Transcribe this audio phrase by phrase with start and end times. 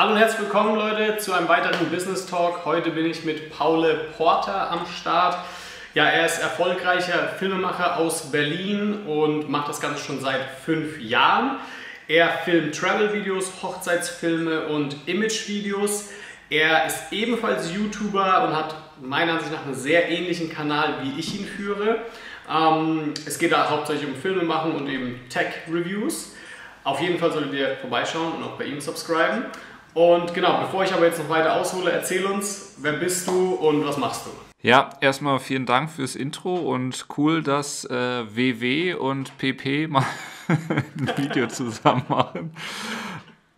[0.00, 2.64] Hallo und herzlich willkommen Leute zu einem weiteren Business Talk.
[2.64, 5.36] Heute bin ich mit Paul Porter am Start.
[5.92, 11.58] Ja, er ist erfolgreicher Filmemacher aus Berlin und macht das Ganze schon seit fünf Jahren.
[12.08, 16.08] Er filmt Travel-Videos, Hochzeitsfilme und Image-Videos.
[16.48, 21.38] Er ist ebenfalls YouTuber und hat meiner Ansicht nach einen sehr ähnlichen Kanal, wie ich
[21.38, 21.98] ihn führe.
[22.50, 26.36] Ähm, es geht da hauptsächlich um Filme machen und eben Tech-Reviews.
[26.84, 29.44] Auf jeden Fall solltet ihr vorbeischauen und auch bei ihm subscriben.
[29.94, 33.84] Und genau, bevor ich aber jetzt noch weiter aushole, erzähl uns, wer bist du und
[33.84, 34.30] was machst du?
[34.62, 40.04] Ja, erstmal vielen Dank fürs Intro und cool, dass äh, WW und PP mal
[40.48, 42.52] ein Video zusammen machen.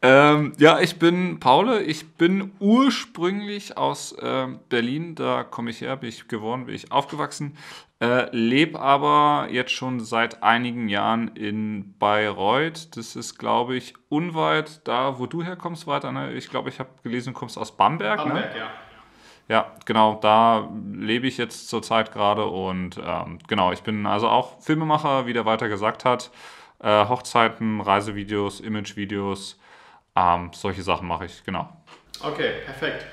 [0.05, 1.81] Ähm, ja, ich bin Paul.
[1.87, 5.15] Ich bin ursprünglich aus äh, Berlin.
[5.15, 7.57] Da komme ich her, bin ich geboren, bin ich aufgewachsen.
[8.03, 12.97] Äh, lebe aber jetzt schon seit einigen Jahren in Bayreuth.
[12.97, 16.11] Das ist, glaube ich, unweit da, wo du herkommst, weiter.
[16.11, 16.33] Ne?
[16.33, 18.19] Ich glaube, ich habe gelesen, du kommst aus Bamberg.
[18.19, 18.25] Ne?
[18.25, 18.59] Bamberg, ne?
[18.59, 18.71] ja.
[19.49, 24.61] Ja, genau, da lebe ich jetzt zurzeit gerade und ähm, genau, ich bin also auch
[24.63, 26.33] Filmemacher, wie der weiter gesagt hat.
[26.81, 29.61] Äh, Hochzeiten, Reisevideos, Imagevideos,
[30.17, 31.69] ähm, solche Sachen mache ich, genau.
[32.21, 33.07] Okay, perfekt.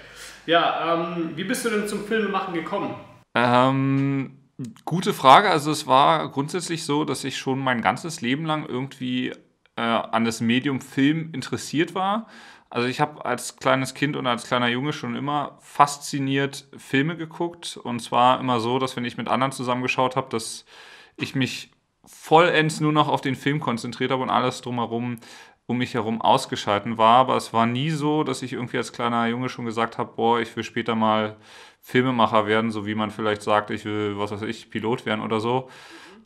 [0.45, 2.95] Ja, ähm, wie bist du denn zum Filmemachen gekommen?
[3.35, 4.38] Ähm,
[4.85, 5.49] gute Frage.
[5.49, 9.29] Also es war grundsätzlich so, dass ich schon mein ganzes Leben lang irgendwie
[9.75, 12.27] äh, an das Medium Film interessiert war.
[12.69, 17.77] Also ich habe als kleines Kind und als kleiner Junge schon immer fasziniert Filme geguckt.
[17.77, 20.65] Und zwar immer so, dass wenn ich mit anderen zusammengeschaut habe, dass
[21.15, 21.71] ich mich
[22.05, 25.19] vollends nur noch auf den Film konzentriert habe und alles drumherum
[25.65, 27.17] um mich herum ausgeschalten war.
[27.17, 30.39] Aber es war nie so, dass ich irgendwie als kleiner Junge schon gesagt habe, boah,
[30.39, 31.37] ich will später mal
[31.81, 35.39] Filmemacher werden, so wie man vielleicht sagt, ich will, was weiß ich, Pilot werden oder
[35.39, 35.69] so.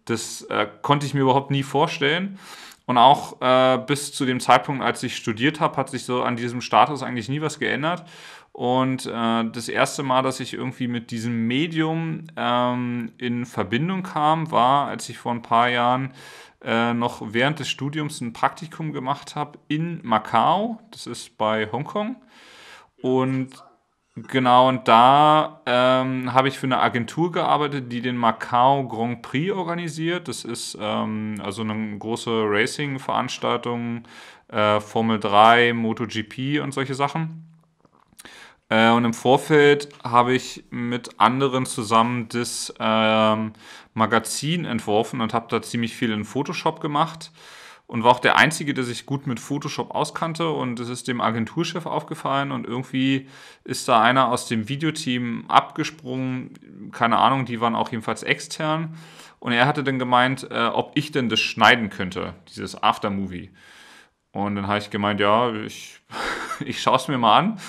[0.05, 2.37] Das äh, konnte ich mir überhaupt nie vorstellen.
[2.85, 6.35] Und auch äh, bis zu dem Zeitpunkt, als ich studiert habe, hat sich so an
[6.35, 8.03] diesem Status eigentlich nie was geändert.
[8.51, 14.51] Und äh, das erste Mal, dass ich irgendwie mit diesem Medium ähm, in Verbindung kam,
[14.51, 16.13] war, als ich vor ein paar Jahren
[16.63, 20.79] äh, noch während des Studiums ein Praktikum gemacht habe in Macau.
[20.91, 22.17] Das ist bei Hongkong.
[23.01, 23.49] Und
[24.15, 29.51] genau, und da ähm, habe ich für eine Agentur gearbeitet, die den Macau Grand Prix
[29.53, 30.27] organisiert.
[30.27, 34.03] Das ist ähm, also eine große Racing-Veranstaltung,
[34.49, 37.47] äh, Formel 3, MotoGP und solche Sachen.
[38.69, 43.53] Äh, und im Vorfeld habe ich mit anderen zusammen das ähm,
[43.93, 47.31] Magazin entworfen und habe da ziemlich viel in Photoshop gemacht
[47.93, 51.21] und war auch der Einzige, der sich gut mit Photoshop auskannte und es ist dem
[51.21, 53.29] Agenturchef aufgefallen und irgendwie
[53.65, 58.97] ist da einer aus dem Videoteam abgesprungen, keine Ahnung, die waren auch jedenfalls extern.
[59.37, 63.51] Und er hatte dann gemeint, äh, ob ich denn das schneiden könnte, dieses Aftermovie.
[64.31, 65.99] Und dann habe ich gemeint, ja, ich,
[66.65, 67.59] ich schaue es mir mal an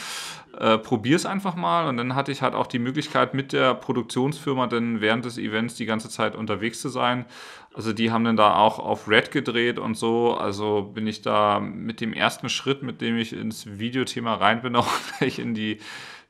[0.58, 1.88] äh, probier es einfach mal.
[1.88, 5.74] Und dann hatte ich halt auch die Möglichkeit, mit der Produktionsfirma dann während des Events
[5.74, 7.26] die ganze Zeit unterwegs zu sein.
[7.74, 10.34] Also die haben dann da auch auf Red gedreht und so.
[10.34, 14.76] Also bin ich da mit dem ersten Schritt, mit dem ich ins Videothema rein bin,
[14.76, 14.88] auch
[15.18, 15.78] gleich in die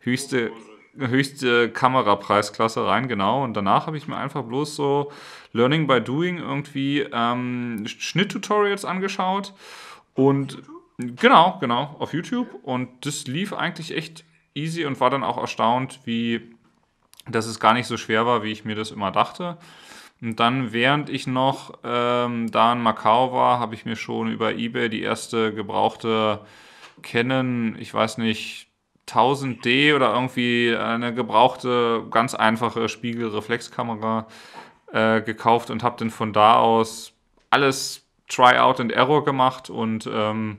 [0.00, 0.50] höchste
[0.96, 3.42] höchste Kamerapreisklasse rein, genau.
[3.42, 5.10] Und danach habe ich mir einfach bloß so
[5.52, 9.54] Learning by Doing irgendwie ähm, Schnitttutorials angeschaut
[10.14, 10.62] und
[10.98, 12.48] Genau, genau, auf YouTube.
[12.62, 14.24] Und das lief eigentlich echt
[14.54, 16.54] easy und war dann auch erstaunt, wie,
[17.26, 19.58] dass es gar nicht so schwer war, wie ich mir das immer dachte.
[20.22, 24.54] Und dann, während ich noch ähm, da in Macau war, habe ich mir schon über
[24.54, 26.40] eBay die erste gebrauchte
[27.02, 28.68] Canon, ich weiß nicht,
[29.08, 34.26] 1000D oder irgendwie eine gebrauchte, ganz einfache Spiegelreflexkamera
[34.92, 37.12] äh, gekauft und habe dann von da aus
[37.50, 40.58] alles Try Out and Error gemacht und ähm,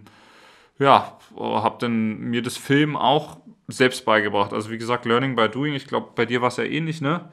[0.78, 3.38] ja, habe dann mir das Film auch
[3.68, 4.54] selbst beigebracht.
[4.54, 5.74] Also wie gesagt, Learning by Doing.
[5.74, 7.30] Ich glaube, bei dir war es ja ähnlich, ne?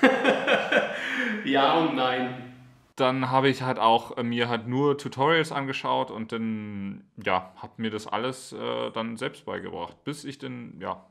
[1.44, 2.34] ja und nein.
[2.96, 7.72] Dann habe ich halt auch äh, mir halt nur Tutorials angeschaut und dann, ja, habe
[7.78, 10.04] mir das alles äh, dann selbst beigebracht.
[10.04, 11.04] Bis ich dann, ja,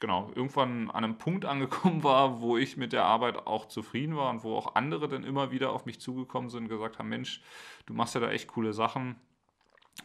[0.00, 4.30] genau, irgendwann an einem Punkt angekommen war, wo ich mit der Arbeit auch zufrieden war
[4.30, 7.42] und wo auch andere dann immer wieder auf mich zugekommen sind und gesagt haben, Mensch,
[7.84, 9.16] du machst ja da echt coole Sachen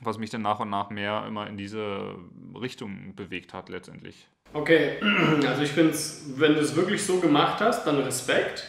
[0.01, 2.15] was mich dann nach und nach mehr immer in diese
[2.59, 4.27] Richtung bewegt hat letztendlich.
[4.53, 4.97] Okay,
[5.47, 8.65] also ich finde es, wenn du es wirklich so gemacht hast, dann Respekt,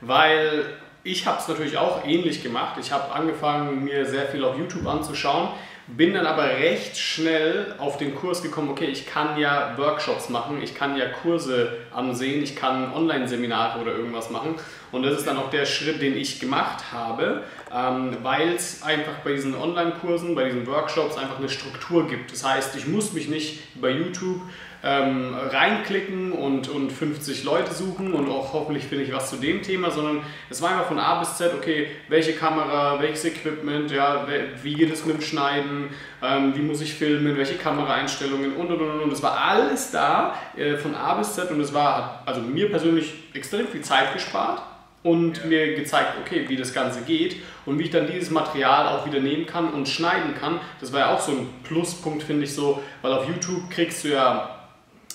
[0.00, 0.64] weil
[1.02, 2.76] ich habe es natürlich auch ähnlich gemacht.
[2.80, 5.48] Ich habe angefangen, mir sehr viel auf YouTube anzuschauen,
[5.86, 10.62] bin dann aber recht schnell auf den Kurs gekommen, okay, ich kann ja Workshops machen,
[10.62, 14.56] ich kann ja Kurse ansehen, ich kann Online-Seminare oder irgendwas machen
[14.92, 17.42] Und das ist dann auch der Schritt, den ich gemacht habe,
[17.74, 22.32] ähm, weil es einfach bei diesen Online-Kursen, bei diesen Workshops einfach eine Struktur gibt.
[22.32, 24.40] Das heißt, ich muss mich nicht bei YouTube
[24.82, 29.62] ähm, reinklicken und, und 50 Leute suchen und auch hoffentlich finde ich was zu dem
[29.62, 30.20] Thema, sondern
[30.50, 34.26] es war einfach von A bis Z, okay, welche Kamera, welches Equipment, ja,
[34.62, 35.90] wie geht es mit dem Schneiden,
[36.22, 39.12] ähm, wie muss ich filmen, welche Kameraeinstellungen und und und und.
[39.12, 43.14] Es war alles da äh, von A bis Z und es war also mir persönlich
[43.34, 44.62] extrem viel Zeit gespart
[45.02, 47.36] und mir gezeigt, okay, wie das Ganze geht
[47.66, 50.60] und wie ich dann dieses Material auch wieder nehmen kann und schneiden kann.
[50.80, 54.08] Das war ja auch so ein Pluspunkt, finde ich so, weil auf YouTube kriegst du
[54.08, 54.58] ja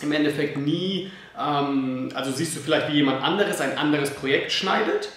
[0.01, 5.09] im Endeffekt nie, ähm, also siehst du vielleicht, wie jemand anderes ein anderes Projekt schneidet,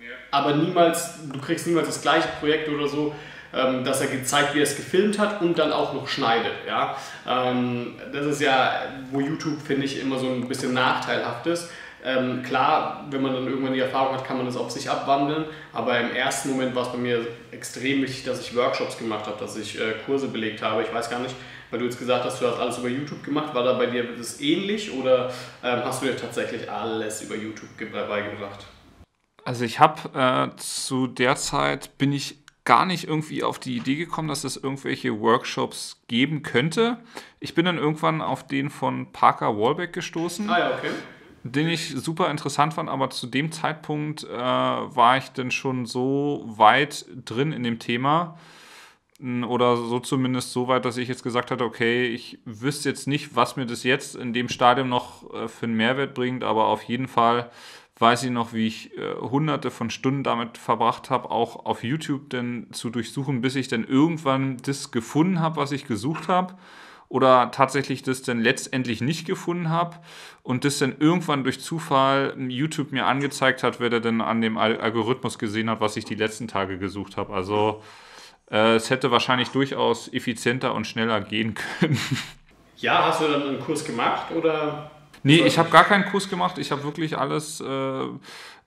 [0.00, 0.14] ja.
[0.30, 3.14] aber niemals, du kriegst niemals das gleiche Projekt oder so,
[3.54, 6.52] ähm, dass er gezeigt, wie er es gefilmt hat und dann auch noch schneidet.
[6.66, 6.96] Ja?
[7.28, 11.68] Ähm, das ist ja, wo YouTube, finde ich, immer so ein bisschen nachteilhaft ist.
[12.04, 15.44] Ähm, klar, wenn man dann irgendwann die Erfahrung hat, kann man das auf sich abwandeln,
[15.72, 19.38] aber im ersten Moment war es bei mir extrem wichtig, dass ich Workshops gemacht habe,
[19.38, 20.82] dass ich äh, Kurse belegt habe.
[20.82, 21.34] Ich weiß gar nicht,
[21.70, 23.54] weil du jetzt gesagt hast, du hast alles über YouTube gemacht.
[23.54, 25.32] War da bei dir das ähnlich oder
[25.62, 28.66] ähm, hast du dir tatsächlich alles über YouTube beigebracht?
[29.44, 33.96] Also ich habe äh, zu der Zeit bin ich gar nicht irgendwie auf die Idee
[33.96, 36.98] gekommen, dass es irgendwelche Workshops geben könnte.
[37.40, 40.48] Ich bin dann irgendwann auf den von Parker Wallbeck gestoßen.
[40.48, 40.90] Ah ja, okay.
[41.44, 46.44] Den ich super interessant fand, aber zu dem Zeitpunkt äh, war ich dann schon so
[46.46, 48.38] weit drin in dem Thema,
[49.22, 53.36] oder so zumindest so weit, dass ich jetzt gesagt hatte, okay, ich wüsste jetzt nicht,
[53.36, 56.82] was mir das jetzt in dem Stadium noch äh, für einen Mehrwert bringt, aber auf
[56.82, 57.50] jeden Fall
[57.98, 62.30] weiß ich noch, wie ich äh, hunderte von Stunden damit verbracht habe, auch auf YouTube
[62.30, 66.56] denn zu durchsuchen, bis ich dann irgendwann das gefunden habe, was ich gesucht habe
[67.12, 69.96] oder tatsächlich das dann letztendlich nicht gefunden habe
[70.42, 74.56] und das dann irgendwann durch Zufall YouTube mir angezeigt hat, wer der denn an dem
[74.56, 77.34] Algorithmus gesehen hat, was ich die letzten Tage gesucht habe.
[77.34, 77.82] Also
[78.50, 82.00] äh, es hätte wahrscheinlich durchaus effizienter und schneller gehen können.
[82.78, 84.90] Ja, hast du dann einen Kurs gemacht oder?
[85.22, 86.56] Nee, ich habe gar keinen Kurs gemacht.
[86.56, 88.04] Ich habe wirklich alles äh,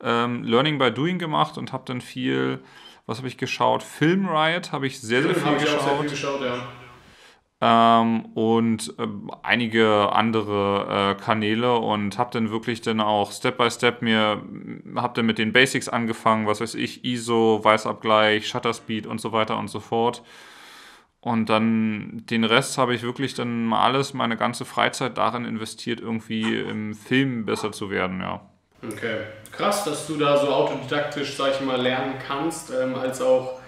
[0.04, 2.60] ähm, Learning by Doing gemacht und habe dann viel,
[3.08, 3.82] was habe ich geschaut?
[3.82, 5.64] Film Riot habe ich sehr, sehr viel geschaut.
[5.64, 6.68] Ich auch sehr viel geschaut, ja
[7.62, 9.08] ähm, und äh,
[9.44, 14.42] einige andere äh, Kanäle und habe dann wirklich dann auch Step by Step mir,
[14.96, 19.32] habe dann mit den Basics angefangen, was weiß ich, ISO, Weißabgleich, Shutter Speed und so
[19.32, 20.22] weiter und so fort.
[21.22, 26.60] Und dann den Rest habe ich wirklich dann alles, meine ganze Freizeit darin investiert, irgendwie
[26.60, 28.42] im Film besser zu werden, ja.
[28.84, 29.22] Okay,
[29.52, 33.60] krass, dass du da so autodidaktisch, sag ich mal, lernen kannst, ähm, als auch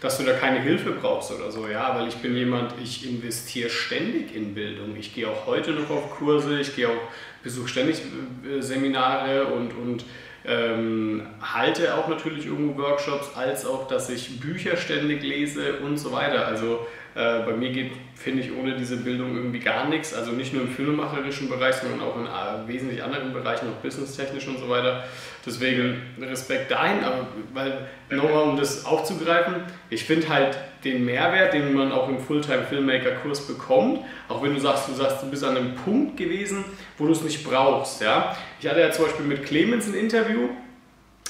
[0.00, 3.68] dass du da keine Hilfe brauchst oder so, ja, weil ich bin jemand, ich investiere
[3.68, 4.96] ständig in Bildung.
[4.96, 7.00] Ich gehe auch heute noch auf Kurse, ich gehe auch,
[7.42, 8.00] besuche ständig
[8.44, 10.04] äh, Seminare und, und
[10.44, 16.12] ähm, halte auch natürlich irgendwo Workshops, als auch, dass ich Bücher ständig lese und so
[16.12, 16.46] weiter.
[16.46, 16.86] Also
[17.18, 20.14] äh, bei mir geht, finde ich, ohne diese Bildung irgendwie gar nichts.
[20.14, 24.46] Also nicht nur im filmemacherischen Bereich, sondern auch in äh, wesentlich anderen Bereichen, auch businesstechnisch
[24.46, 25.02] und so weiter.
[25.44, 29.54] Deswegen Respekt dahin, aber weil nochmal um das aufzugreifen,
[29.90, 34.88] ich finde halt den Mehrwert, den man auch im Fulltime-Filmmaker-Kurs bekommt, auch wenn du sagst,
[34.88, 36.64] du sagst, du bist an einem Punkt gewesen,
[36.98, 38.00] wo du es nicht brauchst.
[38.00, 38.36] Ja?
[38.60, 40.50] Ich hatte ja zum Beispiel mit Clemens ein Interview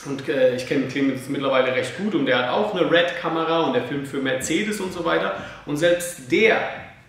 [0.08, 3.75] und äh, ich kenne Clemens mittlerweile recht gut und der hat auch eine Red-Kamera und
[3.75, 5.37] der filmt für Mercedes und so weiter.
[5.66, 6.58] Und selbst der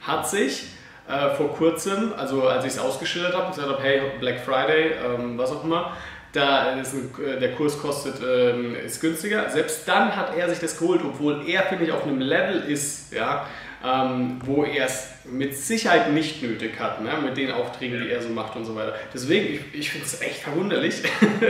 [0.02, 0.68] hat sich
[1.08, 4.92] äh, vor kurzem, also als ich es ausgeschildert habe und gesagt habe, hey, Black Friday,
[5.04, 5.94] ähm, was auch immer,
[6.34, 9.50] da ein, äh, der Kurs kostet, ähm, ist günstiger.
[9.50, 13.12] Selbst dann hat er sich das geholt, obwohl er, finde ich, auf einem Level ist,
[13.14, 13.48] ja,
[13.86, 18.22] ähm, wo er es mit Sicherheit nicht nötig hat, ne, mit den Aufträgen, die er
[18.22, 18.94] so macht und so weiter.
[19.14, 20.96] Deswegen, ich, ich finde es echt verwunderlich,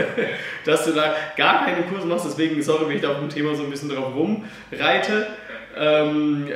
[0.64, 2.26] dass du da gar keine Kurse machst.
[2.26, 5.26] Deswegen, sorry, wenn ich da auf dem Thema so ein bisschen drauf rumreite.
[5.76, 6.48] Ähm,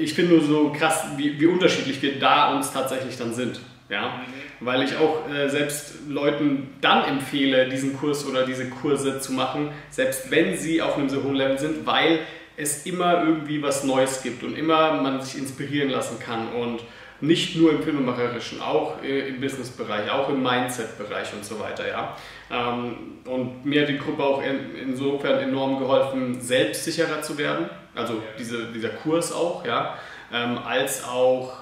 [0.00, 3.60] ich finde nur so krass, wie, wie unterschiedlich wir da uns tatsächlich dann sind.
[3.88, 4.20] Ja?
[4.60, 9.70] Weil ich auch äh, selbst Leuten dann empfehle, diesen Kurs oder diese Kurse zu machen,
[9.90, 12.20] selbst wenn sie auf einem so hohen Level sind, weil
[12.56, 16.80] es immer irgendwie was Neues gibt und immer man sich inspirieren lassen kann und
[17.22, 21.86] nicht nur im Filmemacherischen, auch äh, im Businessbereich, auch im Mindset-Bereich und so weiter.
[21.88, 22.16] Ja?
[22.50, 28.66] Ähm, und mir hat die Gruppe auch insofern enorm geholfen, selbstsicherer zu werden, also diese,
[28.72, 29.96] dieser Kurs auch, ja?
[30.32, 31.52] Ähm, als auch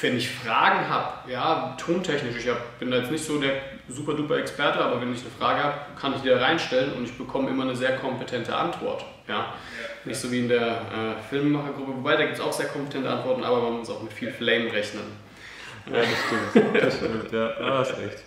[0.00, 2.50] wenn ich Fragen habe, ja, tontechnisch, ich
[2.80, 3.52] bin da jetzt nicht so der
[3.88, 7.04] super duper Experte, aber wenn ich eine Frage habe, kann ich die da reinstellen und
[7.04, 9.04] ich bekomme immer eine sehr kompetente Antwort.
[9.28, 9.54] Ja?
[10.04, 13.42] Nicht so wie in der äh, Filmemachergruppe, wobei da gibt es auch sehr kompetente Antworten,
[13.42, 15.04] aber man muss auch mit viel Flame rechnen.
[15.90, 16.74] Ja, das stimmt.
[16.82, 18.24] Das stimmt, ja, ah, ist echt.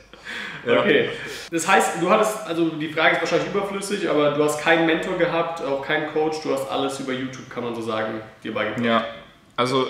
[0.66, 0.80] Ja.
[0.82, 1.10] Okay.
[1.52, 5.18] Das heißt, du hattest, also die Frage ist wahrscheinlich überflüssig, aber du hast keinen Mentor
[5.18, 8.86] gehabt, auch keinen Coach, du hast alles über YouTube, kann man so sagen, dir beigebracht.
[8.86, 9.06] Ja.
[9.56, 9.88] Also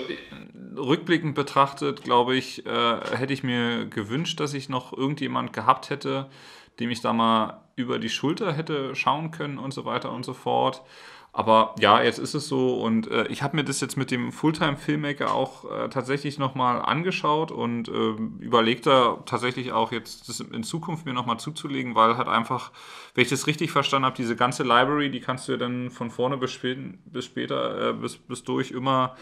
[0.76, 6.26] rückblickend betrachtet, glaube ich, äh, hätte ich mir gewünscht, dass ich noch irgendjemand gehabt hätte,
[6.80, 10.34] dem ich da mal über die Schulter hätte schauen können und so weiter und so
[10.34, 10.82] fort.
[11.32, 14.32] Aber ja, jetzt ist es so und äh, ich habe mir das jetzt mit dem
[14.32, 20.64] Fulltime-Filmmaker auch äh, tatsächlich nochmal angeschaut und äh, überlegt da tatsächlich auch jetzt das in
[20.64, 22.72] Zukunft mir nochmal zuzulegen, weil halt einfach,
[23.14, 26.10] wenn ich das richtig verstanden habe, diese ganze Library, die kannst du ja dann von
[26.10, 29.14] vorne bis, spät, bis später, äh, bis, bis durch immer.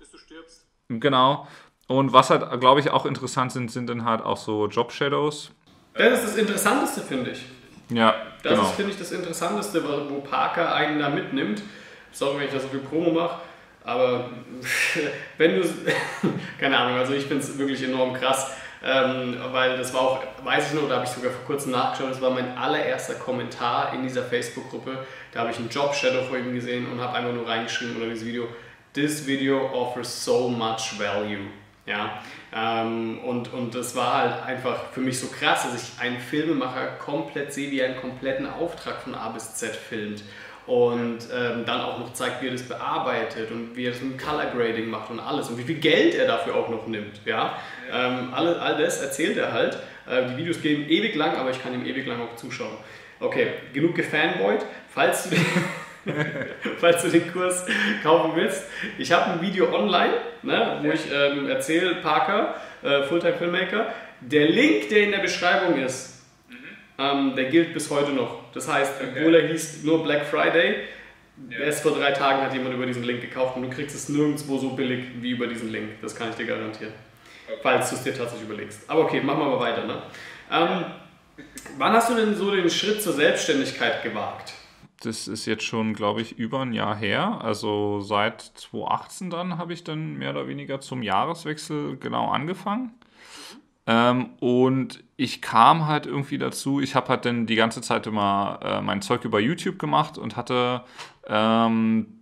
[0.00, 0.66] Bis du stirbst.
[0.88, 1.46] Genau.
[1.86, 5.52] Und was halt, glaube ich, auch interessant sind, sind dann halt auch so Job-Shadows.
[5.94, 7.44] Das ist das Interessanteste, finde ich.
[7.90, 8.64] Ja, das genau.
[8.64, 11.62] ist, finde ich, das Interessanteste, wo Parker einen da mitnimmt.
[12.12, 13.40] Sorry, wenn ich da so viel Promo mache,
[13.84, 14.30] aber
[15.38, 15.68] wenn du,
[16.60, 18.50] keine Ahnung, also ich finde es wirklich enorm krass,
[18.82, 22.10] ähm, weil das war auch, weiß ich noch, da habe ich sogar vor kurzem nachgeschaut,
[22.10, 24.98] das war mein allererster Kommentar in dieser Facebook-Gruppe.
[25.32, 28.26] Da habe ich einen Job-Shadow vor ihm gesehen und habe einfach nur reingeschrieben unter dieses
[28.26, 28.48] Video,
[28.94, 31.48] This video offers so much value.
[31.84, 32.22] Ja,
[32.54, 36.86] ähm, und, und das war halt einfach für mich so krass, dass ich einen Filmemacher
[36.98, 40.22] komplett sehe, wie er einen kompletten Auftrag von A bis Z filmt
[40.66, 44.18] und ähm, dann auch noch zeigt, wie er das bearbeitet und wie er das mit
[44.18, 47.20] Color Grading macht und alles und wie viel Geld er dafür auch noch nimmt.
[47.26, 47.58] Ja?
[47.92, 49.76] Ähm, all, all das erzählt er halt.
[50.08, 52.76] Äh, die Videos gehen ewig lang, aber ich kann ihm ewig lang auch zuschauen.
[53.20, 54.64] Okay, genug gefanboyt.
[54.88, 55.36] Falls du
[56.78, 57.66] falls du den Kurs
[58.02, 58.64] kaufen willst.
[58.98, 63.92] Ich habe ein Video online, ne, wo ich ähm, erzähle, Parker, äh, Fulltime Filmmaker.
[64.20, 66.54] Der Link, der in der Beschreibung ist, mhm.
[66.98, 68.52] ähm, der gilt bis heute noch.
[68.52, 69.10] Das heißt, okay.
[69.16, 70.76] obwohl er hieß nur Black Friday,
[71.50, 71.58] ja.
[71.58, 74.58] erst vor drei Tagen hat jemand über diesen Link gekauft und du kriegst es nirgendwo
[74.58, 76.00] so billig wie über diesen Link.
[76.00, 76.92] Das kann ich dir garantieren.
[77.46, 77.58] Okay.
[77.62, 78.88] Falls du es dir tatsächlich überlegst.
[78.88, 79.84] Aber okay, machen wir mal weiter.
[79.84, 80.02] Ne?
[80.50, 80.84] Ähm,
[81.76, 84.54] wann hast du denn so den Schritt zur Selbstständigkeit gewagt?
[85.06, 87.40] Das ist jetzt schon, glaube ich, über ein Jahr her.
[87.42, 92.92] Also seit 2018 dann habe ich dann mehr oder weniger zum Jahreswechsel genau angefangen.
[93.86, 98.60] Ähm, und ich kam halt irgendwie dazu, ich habe halt dann die ganze Zeit immer
[98.62, 100.84] äh, mein Zeug über YouTube gemacht und hatte
[101.26, 102.13] ähm,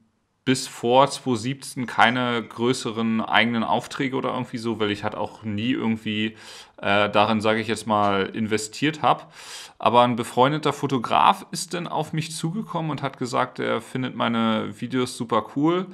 [0.44, 5.70] bis vor 2017 keine größeren eigenen Aufträge oder irgendwie so, weil ich halt auch nie
[5.70, 6.36] irgendwie
[6.78, 9.24] äh, darin, sage ich jetzt mal, investiert habe.
[9.78, 14.80] Aber ein befreundeter Fotograf ist dann auf mich zugekommen und hat gesagt, er findet meine
[14.80, 15.86] Videos super cool.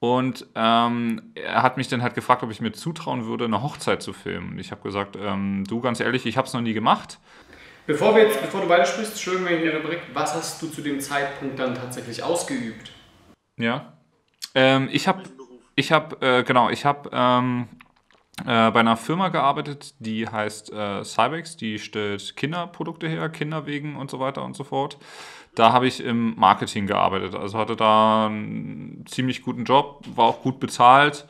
[0.00, 4.00] Und ähm, er hat mich dann halt gefragt, ob ich mir zutrauen würde, eine Hochzeit
[4.00, 4.52] zu filmen.
[4.52, 7.18] Und ich habe gesagt, ähm, du ganz ehrlich, ich habe es noch nie gemacht.
[7.88, 11.00] Bevor, wir jetzt, bevor du weitersprichst, Entschuldigung, wenn ich unterbreche, was hast du zu dem
[11.00, 12.92] Zeitpunkt dann tatsächlich ausgeübt?
[13.58, 13.92] Ja.
[14.54, 15.22] Ähm, ich habe,
[15.74, 17.68] ich habe, äh, genau, ich habe ähm,
[18.46, 24.10] äh, bei einer Firma gearbeitet, die heißt äh, Cybex, die stellt Kinderprodukte her, Kinderwegen und
[24.10, 24.98] so weiter und so fort.
[25.54, 30.42] Da habe ich im Marketing gearbeitet, also hatte da einen ziemlich guten Job, war auch
[30.42, 31.26] gut bezahlt.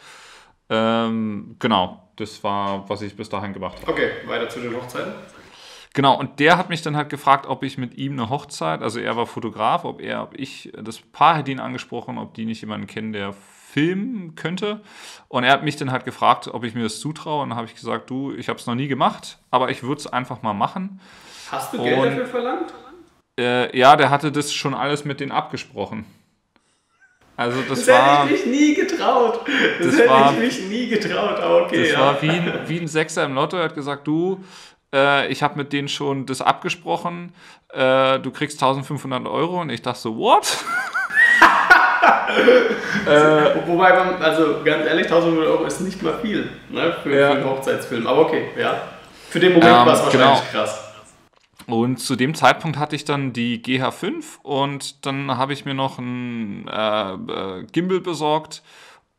[0.68, 3.92] Ähm, genau, das war, was ich bis dahin gemacht habe.
[3.92, 5.14] Okay, weiter zu den Hochzeiten.
[5.98, 9.00] Genau, und der hat mich dann halt gefragt, ob ich mit ihm eine Hochzeit, also
[9.00, 12.60] er war Fotograf, ob er, ob ich, das Paar hätte ihn angesprochen, ob die nicht
[12.60, 14.80] jemanden kennen, der filmen könnte.
[15.26, 17.42] Und er hat mich dann halt gefragt, ob ich mir das zutraue.
[17.42, 19.98] Und dann habe ich gesagt, du, ich habe es noch nie gemacht, aber ich würde
[19.98, 21.00] es einfach mal machen.
[21.50, 22.72] Hast du Geld und, dafür verlangt?
[23.36, 26.04] Äh, ja, der hatte das schon alles mit denen abgesprochen.
[27.36, 29.40] Also das, das war, hätte ich mich nie getraut.
[29.78, 31.40] Das, das hätte war, ich mich nie getraut.
[31.40, 32.00] Okay, das ja.
[32.00, 33.56] war wie ein, wie ein Sechser im Lotto.
[33.56, 34.44] Er hat gesagt, du,
[34.92, 37.33] äh, ich habe mit denen schon das abgesprochen,
[37.73, 40.49] äh, du kriegst 1500 Euro und ich dachte so, what?
[43.07, 47.30] äh, Wobei man, also ganz ehrlich, 1500 Euro ist nicht mal viel ne, für, ja.
[47.30, 48.83] für einen Hochzeitsfilm, aber okay, ja.
[49.28, 50.64] Für den Moment ähm, war es wahrscheinlich genau.
[50.64, 50.85] krass.
[51.66, 55.99] Und zu dem Zeitpunkt hatte ich dann die GH5 und dann habe ich mir noch
[55.99, 58.62] ein äh, äh Gimbal besorgt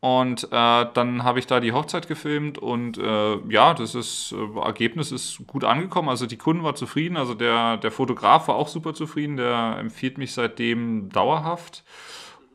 [0.02, 4.60] und äh, dann habe ich da die Hochzeit gefilmt und äh, ja, das ist, äh,
[4.60, 6.08] Ergebnis ist gut angekommen.
[6.08, 10.18] Also die Kunden waren zufrieden, also der, der Fotograf war auch super zufrieden, der empfiehlt
[10.18, 11.84] mich seitdem dauerhaft.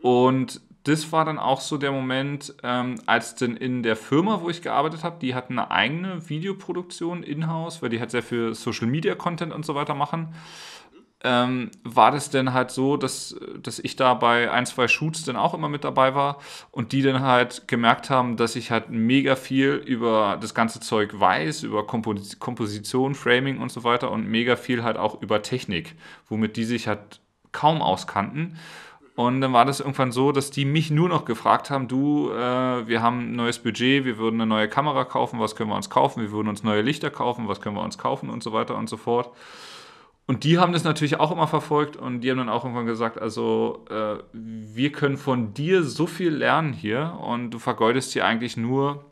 [0.00, 4.48] Und das war dann auch so der Moment, ähm, als denn in der Firma, wo
[4.48, 8.86] ich gearbeitet habe, die hatten eine eigene Videoproduktion in-house, weil die halt sehr viel Social
[8.86, 10.34] Media Content und so weiter machen
[11.24, 15.36] ähm, war das denn halt so, dass, dass ich da bei ein, zwei Shoots dann
[15.36, 16.38] auch immer mit dabei war
[16.70, 21.18] und die dann halt gemerkt haben, dass ich halt mega viel über das ganze Zeug
[21.18, 25.94] weiß, über Kompos Komposition, Framing und so weiter und mega viel halt auch über Technik,
[26.28, 27.20] womit die sich halt
[27.52, 28.58] kaum auskannten.
[29.16, 32.86] Und dann war das irgendwann so, dass die mich nur noch gefragt haben, du, äh,
[32.86, 35.88] wir haben ein neues Budget, wir würden eine neue Kamera kaufen, was können wir uns
[35.88, 38.76] kaufen, wir würden uns neue Lichter kaufen, was können wir uns kaufen und so weiter
[38.76, 39.30] und so fort.
[40.26, 43.20] Und die haben das natürlich auch immer verfolgt und die haben dann auch irgendwann gesagt,
[43.20, 48.56] also äh, wir können von dir so viel lernen hier und du vergeudest hier eigentlich
[48.56, 49.04] nur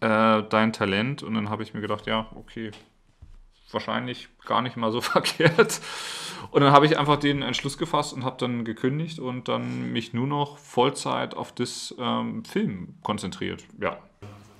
[0.00, 1.22] äh, dein Talent.
[1.22, 2.72] Und dann habe ich mir gedacht, ja, okay,
[3.70, 5.80] wahrscheinlich gar nicht mal so verkehrt.
[6.50, 10.12] Und dann habe ich einfach den Entschluss gefasst und habe dann gekündigt und dann mich
[10.12, 13.64] nur noch Vollzeit auf das ähm, Film konzentriert.
[13.80, 13.98] Ja.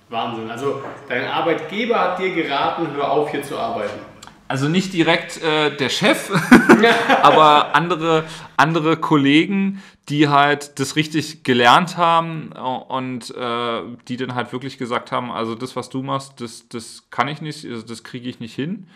[0.09, 0.49] Wahnsinn.
[0.49, 3.99] Also dein Arbeitgeber hat dir geraten, hör auf hier zu arbeiten.
[4.47, 6.31] Also nicht direkt äh, der Chef,
[7.21, 8.23] aber andere,
[8.55, 15.11] andere Kollegen, die halt das richtig gelernt haben und äh, die dann halt wirklich gesagt
[15.11, 18.39] haben, also das, was du machst, das, das kann ich nicht, also das kriege ich
[18.39, 18.87] nicht hin.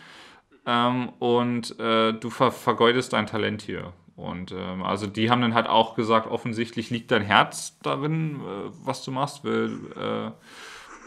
[0.65, 3.93] Ähm, und äh, du ver vergeudest dein Talent hier.
[4.15, 8.69] Und ähm, also die haben dann halt auch gesagt, offensichtlich liegt dein Herz darin, äh,
[8.83, 10.31] was du machst, weil äh,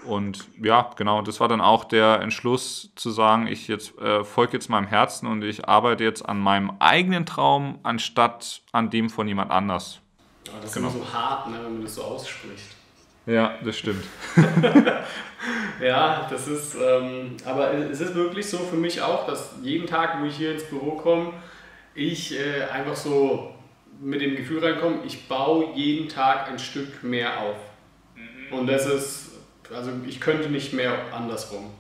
[0.04, 4.54] und ja, genau, das war dann auch der Entschluss zu sagen, ich jetzt äh, folge
[4.54, 9.26] jetzt meinem Herzen und ich arbeite jetzt an meinem eigenen Traum, anstatt an dem von
[9.28, 10.00] jemand anders.
[10.46, 10.88] Ja, das genau.
[10.88, 12.76] ist immer so hart, ne, wenn man das so ausspricht.
[13.26, 14.04] Ja, das stimmt.
[15.80, 20.20] ja, das ist, ähm, aber es ist wirklich so für mich auch, dass jeden Tag,
[20.20, 21.32] wo ich hier ins Büro komme,
[21.94, 23.54] ich äh, einfach so
[24.00, 27.56] mit dem Gefühl reinkomme, ich baue jeden Tag ein Stück mehr auf.
[28.14, 28.58] Mhm.
[28.58, 29.33] Und das ist
[29.74, 31.70] also ich könnte nicht mehr andersrum.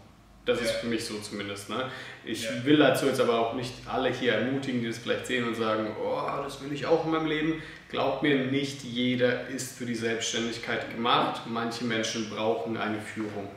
[0.46, 1.70] Das ist für mich so zumindest.
[1.70, 1.90] Ne?
[2.22, 2.50] Ich ja.
[2.64, 5.86] will dazu jetzt aber auch nicht alle hier ermutigen, die das vielleicht sehen und sagen,
[6.04, 7.62] oh, das will ich auch in meinem Leben.
[7.88, 11.42] Glaubt mir, nicht jeder ist für die Selbstständigkeit gemacht.
[11.46, 13.48] Manche Menschen brauchen eine Führung.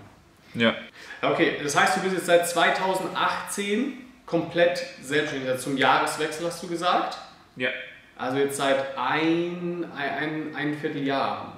[0.53, 0.75] Ja.
[1.21, 3.93] Okay, das heißt, du bist jetzt seit 2018
[4.25, 5.49] komplett selbstständig.
[5.49, 7.17] Also zum Jahreswechsel hast du gesagt?
[7.57, 7.69] Ja.
[8.15, 11.56] Also jetzt seit ein, ein, ein Vierteljahr.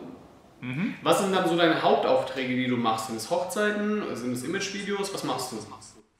[0.61, 0.93] Mhm.
[1.03, 3.07] Was sind dann so deine Hauptaufträge, die du machst?
[3.07, 4.03] Sind es Hochzeiten?
[4.15, 5.13] Sind es Imagevideos?
[5.13, 5.57] Was machst du?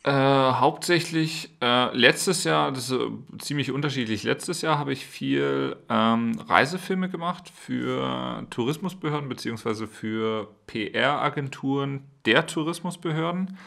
[0.04, 4.24] Äh, hauptsächlich äh, letztes Jahr, das ist äh, ziemlich unterschiedlich.
[4.24, 9.88] Letztes Jahr habe ich viel ähm, Reisefilme gemacht für Tourismusbehörden bzw.
[9.88, 13.58] für PR-Agenturen der Tourismusbehörden.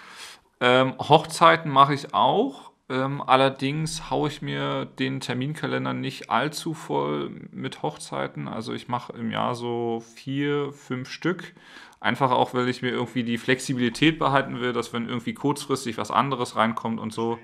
[0.61, 2.72] Ähm, Hochzeiten mache ich auch.
[2.93, 8.49] Ähm, allerdings haue ich mir den Terminkalender nicht allzu voll mit Hochzeiten.
[8.49, 11.55] Also ich mache im Jahr so vier, fünf Stück.
[12.01, 16.11] Einfach auch, weil ich mir irgendwie die Flexibilität behalten will, dass wenn irgendwie kurzfristig was
[16.11, 17.39] anderes reinkommt und so.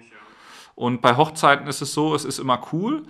[0.75, 3.05] Und bei Hochzeiten ist es so, es ist immer cool,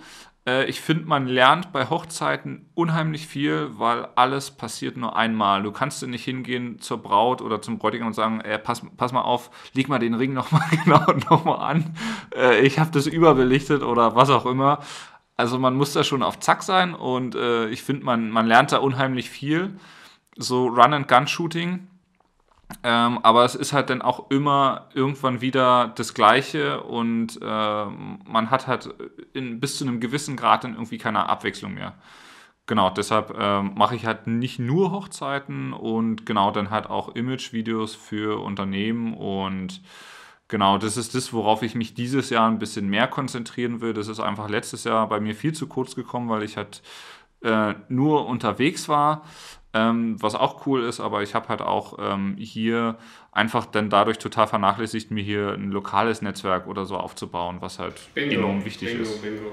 [0.67, 5.61] ich finde, man lernt bei Hochzeiten unheimlich viel, weil alles passiert nur einmal.
[5.61, 9.21] Du kannst nicht hingehen zur Braut oder zum Bräutigam und sagen, äh, pass, pass mal
[9.21, 11.95] auf, leg mal den Ring nochmal genau nochmal an.
[12.35, 14.79] Äh, ich habe das überbelichtet oder was auch immer.
[15.37, 18.71] Also man muss da schon auf Zack sein und äh, ich finde, man, man lernt
[18.71, 19.77] da unheimlich viel.
[20.35, 21.88] So Run-and-Gun-Shooting
[22.83, 28.51] ähm, aber es ist halt dann auch immer irgendwann wieder das Gleiche und äh, man
[28.51, 28.93] hat halt
[29.33, 31.95] in, bis zu einem gewissen Grad dann irgendwie keine Abwechslung mehr.
[32.67, 37.95] Genau, deshalb äh, mache ich halt nicht nur Hochzeiten und genau dann halt auch Image-Videos
[37.95, 39.81] für Unternehmen und
[40.47, 43.93] genau, das ist das, worauf ich mich dieses Jahr ein bisschen mehr konzentrieren will.
[43.93, 46.83] Das ist einfach letztes Jahr bei mir viel zu kurz gekommen, weil ich halt
[47.41, 49.23] äh, nur unterwegs war
[49.73, 52.97] ähm, was auch cool ist, aber ich habe halt auch ähm, hier
[53.31, 58.13] einfach dann dadurch total vernachlässigt, mir hier ein lokales Netzwerk oder so aufzubauen, was halt
[58.15, 59.21] bingo, enorm wichtig bingo, ist.
[59.21, 59.51] Bingo.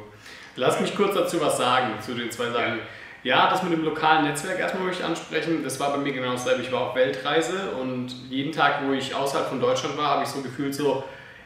[0.57, 2.79] Lass mich kurz dazu was sagen, zu den zwei Sachen.
[3.22, 5.62] Ja, das mit dem lokalen Netzwerk erstmal möchte ich ansprechen.
[5.64, 6.62] Das war bei mir genau dasselbe.
[6.62, 10.29] Ich war auf Weltreise und jeden Tag, wo ich außerhalb von Deutschland war, habe ich
[10.29, 11.02] so gefühlt so,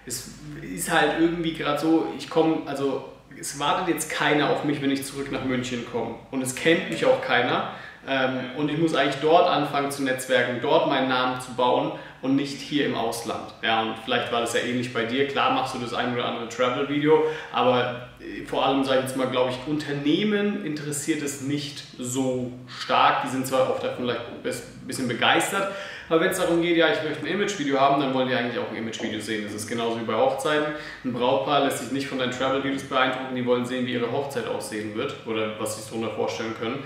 [0.06, 3.04] es ist halt irgendwie gerade so, ich komme, also
[3.38, 6.16] es wartet jetzt keiner auf mich, wenn ich zurück nach München komme.
[6.30, 7.70] Und es kennt mich auch keiner.
[8.08, 12.36] Ähm, und ich muss eigentlich dort anfangen zu netzwerken, dort meinen Namen zu bauen und
[12.36, 13.52] nicht hier im Ausland.
[13.62, 15.26] Ja, und vielleicht war das ja ähnlich bei dir.
[15.28, 19.16] Klar machst du das ein oder andere Travel-Video, aber äh, vor allem, sage ich jetzt
[19.16, 23.22] mal, glaube ich, Unternehmen interessiert es nicht so stark.
[23.24, 25.68] Die sind zwar oft davon vielleicht ein bisschen begeistert,
[26.08, 28.58] aber wenn es darum geht, ja, ich möchte ein Imagevideo haben, dann wollen die eigentlich
[28.58, 29.44] auch ein Imagevideo sehen.
[29.44, 30.74] Das ist genauso wie bei Hochzeiten.
[31.04, 34.48] Ein Brautpaar lässt sich nicht von deinen Travel-Videos beeindrucken, die wollen sehen, wie ihre Hochzeit
[34.48, 36.82] aussehen wird oder was sie sich darunter vorstellen können.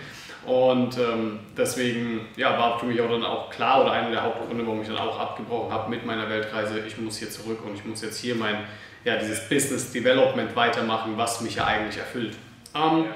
[0.46, 4.66] Und ähm, deswegen ja, war für mich auch dann auch klar oder einer der Hauptgründe,
[4.66, 7.84] warum ich dann auch abgebrochen habe mit meiner Weltreise, ich muss hier zurück und ich
[7.84, 8.58] muss jetzt hier mein,
[9.04, 12.36] ja, dieses Business Development weitermachen, was mich ja eigentlich erfüllt.
[12.74, 13.06] Ähm,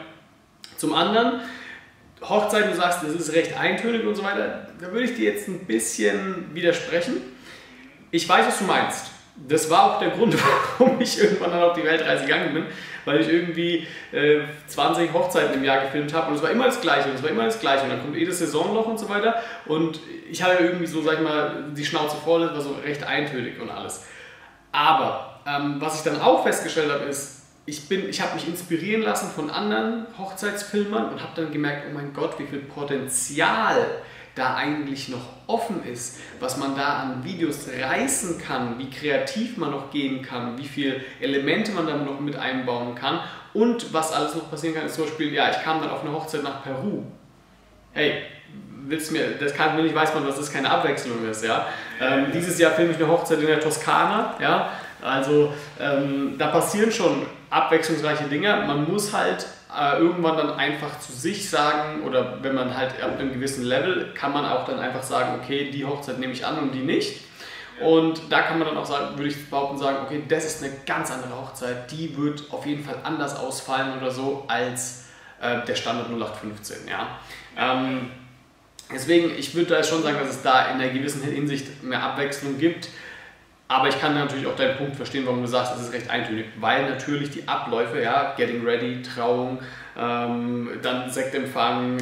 [0.77, 1.41] zum anderen,
[2.23, 5.49] Hochzeit, du sagst, es ist recht eintönig und so weiter, da würde ich dir jetzt
[5.49, 7.17] ein bisschen widersprechen.
[8.11, 9.18] Ich weiß, was du meinst.
[9.47, 10.37] Das war auch der Grund,
[10.79, 12.67] warum ich irgendwann dann auf die Weltreise gegangen bin,
[13.05, 16.81] weil ich irgendwie äh, 20 Hochzeiten im Jahr gefilmt habe und es war immer das
[16.81, 19.37] Gleiche und es war immer das Gleiche und dann kommt jedes Saisonloch und so weiter
[19.67, 23.05] und ich hatte irgendwie so, sag ich mal, die Schnauze voll, das war so recht
[23.05, 24.07] eintönig und alles.
[24.73, 29.31] Aber ähm, was ich dann auch festgestellt habe, ist, ich, ich habe mich inspirieren lassen
[29.31, 33.87] von anderen Hochzeitsfilmern und habe dann gemerkt, oh mein Gott, wie viel Potenzial
[34.39, 39.71] da eigentlich noch offen ist, was man da an Videos reißen kann, wie kreativ man
[39.71, 43.21] noch gehen kann, wie viele Elemente man da noch mit einbauen kann
[43.55, 46.13] und was alles noch passieren kann, ist zum Beispiel, ja, ich kam dann auf eine
[46.13, 47.03] Hochzeit nach Peru.
[47.93, 48.23] Hey,
[48.87, 51.67] willst mir, das kann mir nicht, weiß man, dass das keine Abwechslung ist, ja.
[52.01, 54.71] Ähm, dieses Jahr filme ich eine Hochzeit in der Toskana, ja.
[55.01, 58.65] Also ähm, da passieren schon abwechslungsreiche Dinge.
[58.67, 63.19] Man muss halt äh, irgendwann dann einfach zu sich sagen, oder wenn man halt ab
[63.19, 66.59] einem gewissen Level, kann man auch dann einfach sagen, okay, die Hochzeit nehme ich an
[66.59, 67.21] und die nicht.
[67.81, 70.73] Und da kann man dann auch sagen, würde ich behaupten, sagen, okay, das ist eine
[70.87, 75.05] ganz andere Hochzeit, die wird auf jeden Fall anders ausfallen oder so als
[75.41, 76.89] äh, der Standard 0815.
[76.89, 77.19] Ja?
[77.57, 78.11] Ähm,
[78.93, 82.59] deswegen, ich würde da schon sagen, dass es da in einer gewissen Hinsicht mehr Abwechslung
[82.59, 82.89] gibt.
[83.71, 86.47] Aber ich kann natürlich auch deinen Punkt verstehen, warum du sagst, es ist recht eintönig,
[86.59, 89.59] weil natürlich die Abläufe, ja, Getting Ready, Trauung,
[89.97, 91.99] ähm, dann Sektempfang,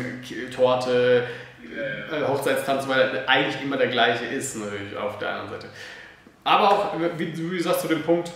[0.55, 1.27] Torte,
[1.65, 5.69] äh, Hochzeitstanz weiter, eigentlich immer der gleiche ist, natürlich auf der anderen Seite.
[6.45, 8.31] Aber auch, wie du sagst zu dem Punkt,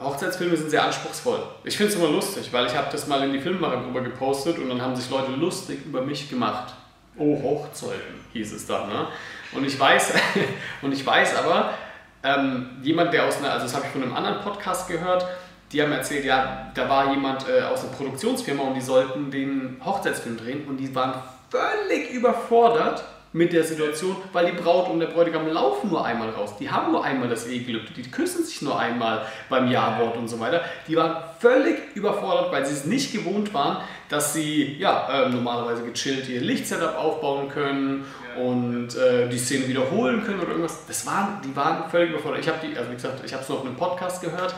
[0.00, 1.40] Hochzeitsfilme sind sehr anspruchsvoll.
[1.62, 4.68] Ich finde es immer lustig, weil ich habe das mal in die Filmmachergruppe gepostet und
[4.68, 6.74] dann haben sich Leute lustig über mich gemacht.
[7.16, 8.88] Oh, Hochzeiten hieß es dann.
[8.88, 9.08] Ne?
[9.52, 10.14] Und ich weiß,
[10.82, 11.74] und ich weiß aber,
[12.22, 15.26] ähm, jemand, der aus einer, also das habe ich von einem anderen Podcast gehört,
[15.72, 19.76] die haben erzählt, ja, da war jemand äh, aus einer Produktionsfirma und die sollten den
[19.84, 21.14] Hochzeitsfilm drehen und die waren
[21.50, 26.56] völlig überfordert mit der Situation, weil die Braut und der Bräutigam laufen nur einmal raus.
[26.58, 30.40] Die haben nur einmal das Ehegelübde, die küssen sich nur einmal beim Ja-Wort und so
[30.40, 30.62] weiter.
[30.86, 35.82] Die waren völlig überfordert, weil sie es nicht gewohnt waren, dass sie ja, äh, normalerweise
[35.82, 38.06] gechillt ihr Lichtsetup aufbauen können
[38.44, 40.86] und äh, die Szene wiederholen können oder irgendwas.
[40.86, 42.40] Das waren, die waren völlig überfordert.
[42.40, 44.54] Ich habe die, also wie gesagt, ich habe es nur auf einem Podcast gehört,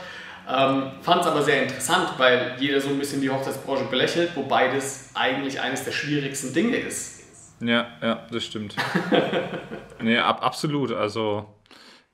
[0.49, 4.69] ähm, fand es aber sehr interessant, weil jeder so ein bisschen die Hochzeitsbranche belächelt, wobei
[4.69, 7.21] das eigentlich eines der schwierigsten Dinge ist.
[7.61, 8.75] Ja, ja, das stimmt.
[10.01, 10.93] nee, ab, absolut.
[10.93, 11.47] Also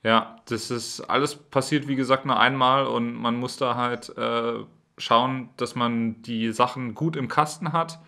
[0.02, 4.64] ja, das ist alles passiert, wie gesagt, nur einmal und man muss da halt äh,
[4.98, 7.98] schauen, dass man die Sachen gut im Kasten hat,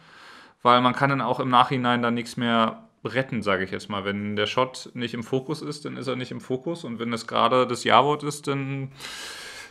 [0.63, 4.05] weil man kann dann auch im Nachhinein dann nichts mehr retten, sage ich jetzt mal.
[4.05, 6.85] Wenn der Shot nicht im Fokus ist, dann ist er nicht im Fokus.
[6.85, 8.91] Und wenn es gerade das Ja-Wort ist, dann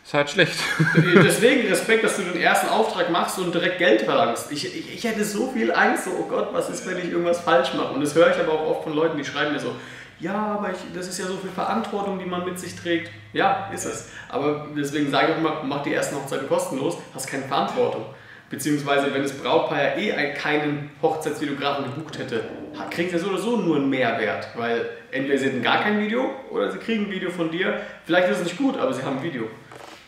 [0.03, 0.57] ist halt schlecht.
[0.95, 4.51] Deswegen Respekt, dass du den ersten Auftrag machst und direkt Geld verlangst.
[4.51, 7.41] Ich, ich, ich hätte so viel Angst, so, oh Gott, was ist, wenn ich irgendwas
[7.41, 7.93] falsch mache?
[7.93, 9.75] Und das höre ich aber auch oft von Leuten, die schreiben mir so,
[10.19, 13.11] ja, aber ich, das ist ja so viel Verantwortung, die man mit sich trägt.
[13.33, 14.09] Ja, ist es.
[14.29, 18.05] Aber deswegen sage ich immer, mach die ersten Hochzeiten kostenlos, hast keine Verantwortung.
[18.49, 22.45] Beziehungsweise, wenn das Brautpaar ja eh keinen Hochzeitsvideografen gebucht hätte,
[22.89, 24.47] kriegt er so oder so nur einen Mehrwert.
[24.55, 27.81] Weil entweder sie hätten gar kein Video oder sie kriegen ein Video von dir.
[28.05, 29.49] Vielleicht ist es nicht gut, aber sie haben ein Video.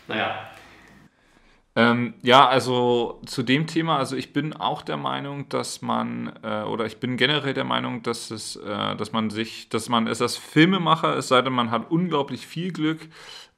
[0.07, 0.49] Naja.
[1.75, 6.63] Ähm, ja, also zu dem Thema, also ich bin auch der Meinung, dass man, äh,
[6.63, 10.21] oder ich bin generell der Meinung, dass es, äh, dass man sich, dass man es
[10.21, 13.07] als Filmemacher, es sei denn, man hat unglaublich viel Glück,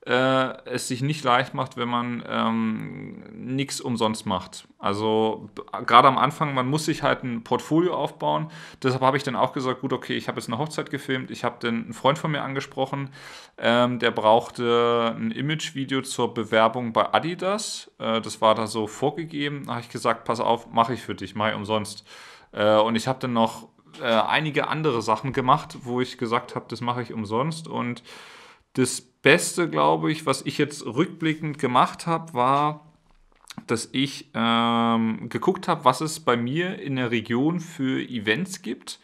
[0.06, 4.68] äh, es sich nicht leicht macht, wenn man ähm, nichts umsonst macht.
[4.80, 5.50] Also
[5.86, 8.50] gerade am Anfang, man muss sich halt ein Portfolio aufbauen.
[8.82, 11.44] Deshalb habe ich dann auch gesagt, gut, okay, ich habe jetzt eine Hochzeit gefilmt, ich
[11.44, 13.12] habe dann einen Freund von mir angesprochen,
[13.60, 17.92] ähm, der brauchte ein Imagevideo zur Bewerbung bei Adidas.
[18.00, 19.66] Äh, das war da so vorgegeben.
[19.66, 22.08] Da habe ich gesagt, pass auf, mache ich für dich, mache ich umsonst.
[22.54, 23.68] Äh, und ich habe dann noch
[24.02, 28.02] äh, einige andere Sachen gemacht, wo ich gesagt habe, das mache ich umsonst und
[28.74, 32.92] das Beste, glaube ich, was ich jetzt rückblickend gemacht habe, war,
[33.68, 39.00] dass ich ähm, geguckt habe, was es bei mir in der Region für Events gibt.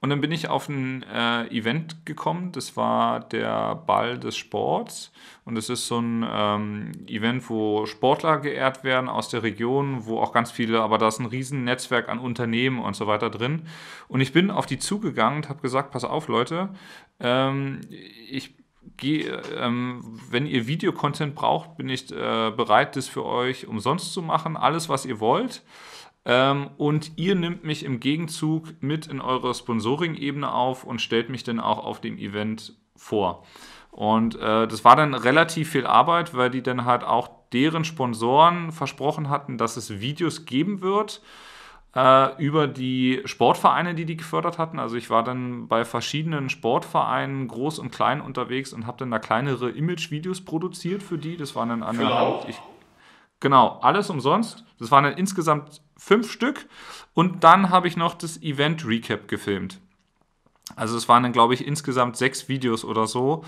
[0.00, 5.12] Und dann bin ich auf ein äh, Event gekommen, das war der Ball des Sports.
[5.44, 10.18] Und es ist so ein ähm, Event, wo Sportler geehrt werden aus der Region, wo
[10.18, 13.62] auch ganz viele, aber da ist ein riesen Netzwerk an Unternehmen und so weiter drin.
[14.08, 16.70] Und ich bin auf die zugegangen und habe gesagt, pass auf Leute,
[17.20, 17.82] ähm,
[18.28, 18.56] ich
[18.96, 24.22] geh, ähm, wenn ihr Videocontent braucht, bin ich äh, bereit, das für euch umsonst zu
[24.22, 24.56] machen.
[24.56, 25.62] Alles, was ihr wollt.
[26.24, 31.42] Ähm, und ihr nimmt mich im Gegenzug mit in eure Sponsoring-Ebene auf und stellt mich
[31.42, 33.44] dann auch auf dem Event vor.
[33.90, 38.72] Und äh, das war dann relativ viel Arbeit, weil die dann halt auch deren Sponsoren
[38.72, 41.20] versprochen hatten, dass es Videos geben wird
[41.94, 44.78] äh, über die Sportvereine, die die gefördert hatten.
[44.78, 49.18] Also ich war dann bei verschiedenen Sportvereinen groß und klein unterwegs und habe dann da
[49.18, 51.36] kleinere Image-Videos produziert für die.
[51.36, 52.60] Das waren dann eine, Für ich,
[53.42, 54.64] Genau, alles umsonst.
[54.78, 56.66] Das waren dann insgesamt fünf Stück.
[57.12, 59.80] Und dann habe ich noch das Event Recap gefilmt.
[60.76, 63.44] Also es waren dann, glaube ich, insgesamt sechs Videos oder so,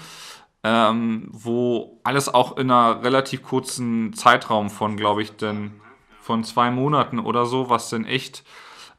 [0.65, 5.81] ähm, wo alles auch in einer relativ kurzen Zeitraum von, glaube ich, denn
[6.25, 8.45] von zwei Monaten oder so, was dann echt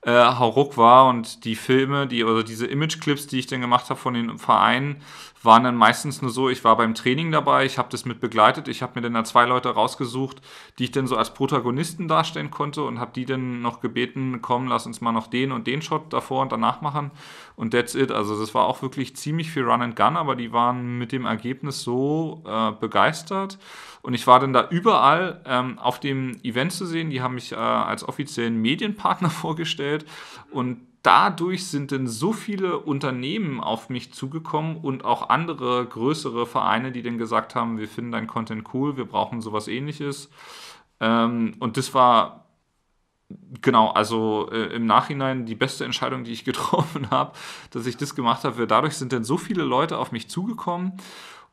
[0.02, 1.08] äh, Hauruck war.
[1.08, 5.02] Und die Filme, die oder diese Image-Clips, die ich dann gemacht habe von den Vereinen,
[5.46, 8.68] waren dann meistens nur so, ich war beim Training dabei, ich habe das mit begleitet,
[8.68, 10.42] ich habe mir dann da zwei Leute rausgesucht,
[10.78, 14.68] die ich dann so als Protagonisten darstellen konnte und habe die dann noch gebeten, komm,
[14.68, 17.12] lass uns mal noch den und den Shot davor und danach machen.
[17.56, 18.12] Und that's it.
[18.12, 21.26] Also das war auch wirklich ziemlich viel Run and Gun, aber die waren mit dem
[21.26, 23.58] Ergebnis so äh, begeistert.
[24.02, 27.54] Und ich war dann da überall ähm, auf dem Event zu sehen, die haben mich
[27.54, 30.06] äh, als offiziellen Medienpartner vorgestellt.
[30.52, 36.92] Und dadurch sind dann so viele Unternehmen auf mich zugekommen und auch andere größere Vereine,
[36.92, 40.30] die dann gesagt haben, wir finden dein Content cool, wir brauchen sowas ähnliches.
[41.00, 42.46] Ähm, und das war
[43.62, 47.34] genau, also äh, im Nachhinein die beste Entscheidung, die ich getroffen habe,
[47.72, 48.66] dass ich das gemacht habe.
[48.68, 50.94] Dadurch sind dann so viele Leute auf mich zugekommen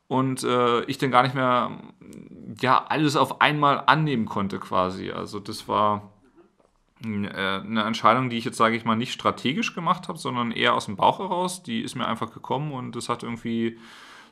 [0.09, 1.79] und äh, ich dann gar nicht mehr
[2.61, 5.11] ja alles auf einmal annehmen konnte quasi.
[5.11, 6.13] Also das war
[7.05, 10.87] eine Entscheidung, die ich jetzt, sage ich mal, nicht strategisch gemacht habe, sondern eher aus
[10.87, 11.63] dem Bauch heraus.
[11.63, 13.79] Die ist mir einfach gekommen und das hat irgendwie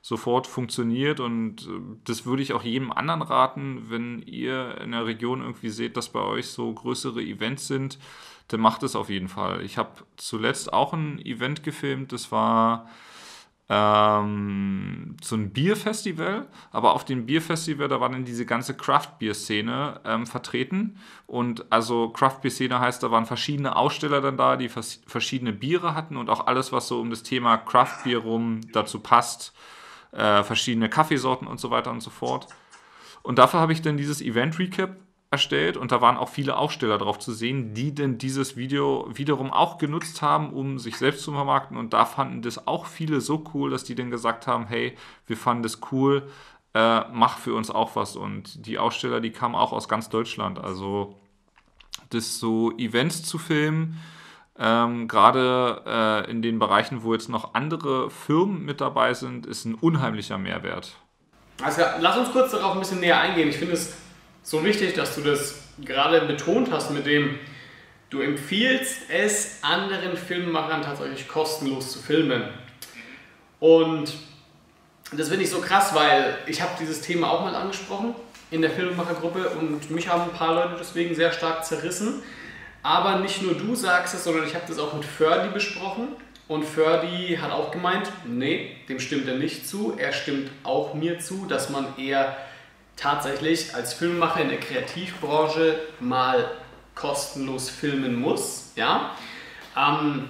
[0.02, 5.04] sofort funktioniert und äh, das würde ich auch jedem anderen raten, wenn ihr in der
[5.04, 7.98] Region irgendwie seht, dass bei euch so größere Events sind,
[8.48, 9.62] dann macht es auf jeden Fall.
[9.62, 12.88] Ich habe zuletzt auch ein Event gefilmt, das war
[13.72, 20.26] ähm, so ein Bierfestival, aber auf dem Bierfestival, da war dann diese ganze Craft-Bier-Szene ähm,
[20.26, 20.98] vertreten.
[21.28, 26.16] Und also Craft-Bier-Szene heißt, da waren verschiedene Aussteller dann da, die vers verschiedene Biere hatten
[26.16, 29.54] und auch alles, was so um das Thema Craft-Bier rum dazu passt,
[30.10, 32.48] äh, verschiedene Kaffeesorten und so weiter und so fort.
[33.22, 34.96] Und dafür habe ich dann dieses Event-Recap
[35.30, 39.52] erstellt und da waren auch viele Aufsteller drauf zu sehen, die denn dieses Video wiederum
[39.52, 43.44] auch genutzt haben, um sich selbst zu vermarkten und da fanden das auch viele so
[43.54, 46.28] cool, dass die dann gesagt haben, hey, wir fanden das cool,
[46.74, 50.58] äh, mach für uns auch was und die Aussteller, die kamen auch aus ganz Deutschland,
[50.58, 51.14] also
[52.10, 54.00] das so Events zu filmen,
[54.58, 55.82] ähm, gerade
[56.26, 60.38] äh, in den Bereichen, wo jetzt noch andere Firmen mit dabei sind, ist ein unheimlicher
[60.38, 60.96] Mehrwert.
[61.62, 63.48] Also lass uns kurz darauf ein bisschen näher eingehen.
[63.48, 63.94] Ich finde es
[64.42, 67.38] so wichtig, dass du das gerade betont hast mit dem,
[68.10, 72.42] du empfiehlst es anderen Filmemachern tatsächlich kostenlos zu filmen.
[73.60, 74.12] Und
[75.12, 78.14] das finde ich so krass, weil ich habe dieses Thema auch mal angesprochen
[78.50, 82.22] in der Filmemachergruppe und mich haben ein paar Leute deswegen sehr stark zerrissen.
[82.82, 86.08] Aber nicht nur du sagst es, sondern ich habe das auch mit Ferdi besprochen.
[86.48, 89.94] Und Ferdi hat auch gemeint, nee, dem stimmt er nicht zu.
[89.96, 92.36] Er stimmt auch mir zu, dass man eher
[92.96, 96.50] tatsächlich als Filmemacher in der Kreativbranche mal
[96.94, 98.72] kostenlos filmen muss.
[98.76, 99.12] Ja?
[99.76, 100.28] Ähm,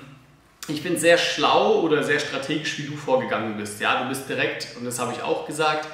[0.68, 3.80] ich bin sehr schlau oder sehr strategisch, wie du vorgegangen bist.
[3.80, 4.02] Ja?
[4.02, 5.88] Du bist direkt, und das habe ich auch gesagt,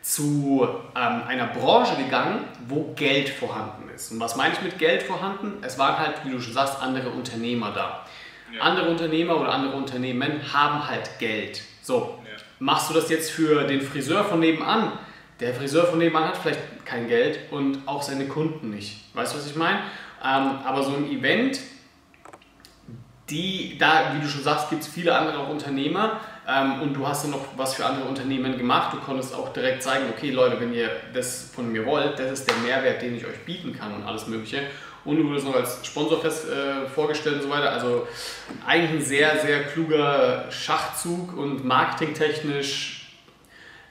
[0.00, 4.10] zu ähm, einer Branche gegangen, wo Geld vorhanden ist.
[4.10, 5.62] Und was meine ich mit Geld vorhanden?
[5.62, 8.04] Es waren halt, wie du schon sagst, andere Unternehmer da.
[8.52, 8.62] Ja.
[8.62, 11.62] Andere Unternehmer oder andere Unternehmen haben halt Geld.
[11.82, 12.36] So, ja.
[12.58, 14.92] machst du das jetzt für den Friseur von nebenan?
[15.42, 19.12] Der Friseur von nebenan hat vielleicht kein Geld und auch seine Kunden nicht.
[19.12, 19.80] Weißt du, was ich meine?
[20.24, 21.58] Ähm, aber so ein Event,
[23.28, 27.08] die, da, wie du schon sagst, gibt es viele andere auch Unternehmer ähm, und du
[27.08, 28.94] hast dann noch was für andere Unternehmen gemacht.
[28.94, 32.48] Du konntest auch direkt zeigen, okay Leute, wenn ihr das von mir wollt, das ist
[32.48, 34.62] der Mehrwert, den ich euch bieten kann und alles Mögliche.
[35.04, 37.72] Und du wurdest noch als Sponsor fest äh, vorgestellt und so weiter.
[37.72, 38.06] Also
[38.64, 43.01] eigentlich ein sehr, sehr kluger Schachzug und marketingtechnisch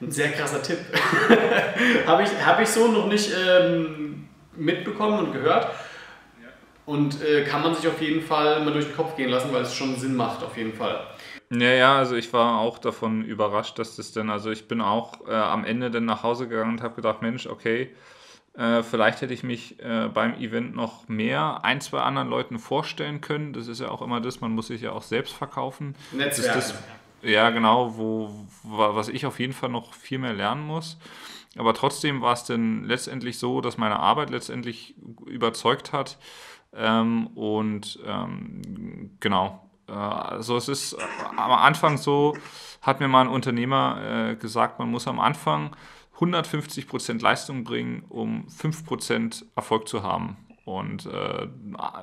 [0.01, 0.79] ein sehr krasser Tipp.
[2.05, 5.67] Habe ich, hab ich so noch nicht ähm, mitbekommen und gehört.
[6.85, 9.61] Und äh, kann man sich auf jeden Fall mal durch den Kopf gehen lassen, weil
[9.61, 11.05] es schon Sinn macht, auf jeden Fall.
[11.51, 15.27] Ja, ja, also ich war auch davon überrascht, dass das denn, also ich bin auch
[15.27, 17.91] äh, am Ende dann nach Hause gegangen und habe gedacht, Mensch, okay,
[18.53, 23.21] äh, vielleicht hätte ich mich äh, beim Event noch mehr ein, zwei anderen Leuten vorstellen
[23.21, 23.53] können.
[23.53, 25.95] Das ist ja auch immer das, man muss sich ja auch selbst verkaufen.
[26.11, 26.55] Netzwerk.
[26.55, 26.83] Das, das,
[27.23, 30.97] ja, genau, wo, was ich auf jeden Fall noch viel mehr lernen muss.
[31.57, 36.17] Aber trotzdem war es denn letztendlich so, dass meine Arbeit letztendlich überzeugt hat.
[36.73, 40.97] Ähm, und ähm, genau, äh, also es ist
[41.35, 42.35] am Anfang so,
[42.81, 45.75] hat mir mal ein Unternehmer äh, gesagt, man muss am Anfang
[46.19, 50.37] 150% Leistung bringen, um 5% Erfolg zu haben.
[50.63, 51.47] Und äh,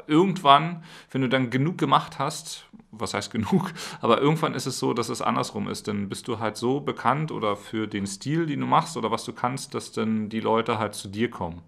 [0.07, 4.95] irgendwann, wenn du dann genug gemacht hast, was heißt genug, aber irgendwann ist es so,
[4.95, 5.89] dass es andersrum ist.
[5.89, 9.25] Dann bist du halt so bekannt oder für den Stil, den du machst oder was
[9.25, 11.63] du kannst, dass dann die Leute halt zu dir kommen.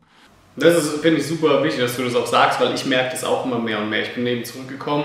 [0.56, 3.46] Das finde ich super wichtig, dass du das auch sagst, weil ich merke das auch
[3.46, 4.02] immer mehr und mehr.
[4.02, 5.04] Ich bin eben zurückgekommen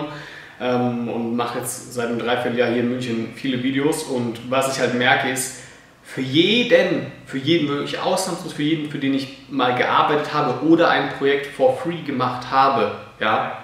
[0.59, 4.81] ähm, und mache jetzt seit einem Dreivierteljahr hier in München viele Videos und was ich
[4.81, 5.64] halt merke ist,
[6.05, 10.89] für jeden, für jeden wirklich ausnahmslos, für jeden, für den ich mal gearbeitet habe oder
[10.89, 13.63] ein Projekt for free gemacht habe, ja,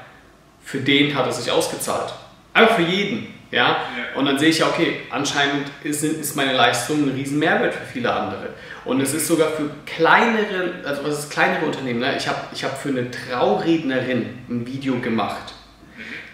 [0.64, 2.14] für den hat es sich ausgezahlt.
[2.54, 3.28] Einfach für jeden.
[3.52, 3.78] Ja?
[4.16, 7.86] Und dann sehe ich ja, okay, anscheinend ist, ist meine Leistung ein riesen Mehrwert für
[7.86, 8.50] viele andere.
[8.86, 12.16] Und es ist sogar für kleinere, also was ist kleinere Unternehmen, ne?
[12.18, 15.54] ich habe ich hab für eine Traurednerin ein Video gemacht.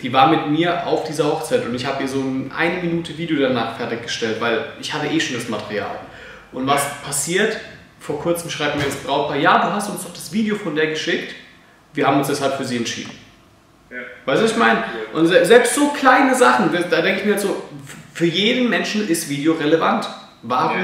[0.01, 2.23] Die war mit mir auf dieser Hochzeit und ich habe ihr so
[2.55, 5.99] eine Minute Video danach fertiggestellt, weil ich hatte eh schon das Material.
[6.51, 7.57] Und was passiert?
[7.99, 10.87] Vor kurzem schreibt mir das Brautpaar, ja, du hast uns doch das Video von der
[10.87, 11.35] geschickt,
[11.93, 13.11] wir haben uns deshalb für sie entschieden.
[13.89, 13.97] Ja.
[14.25, 14.83] Weißt du, was ich meine?
[15.13, 17.63] Und selbst so kleine Sachen, da denke ich mir jetzt so,
[18.13, 20.07] für jeden Menschen ist Video relevant.
[20.43, 20.77] Warum,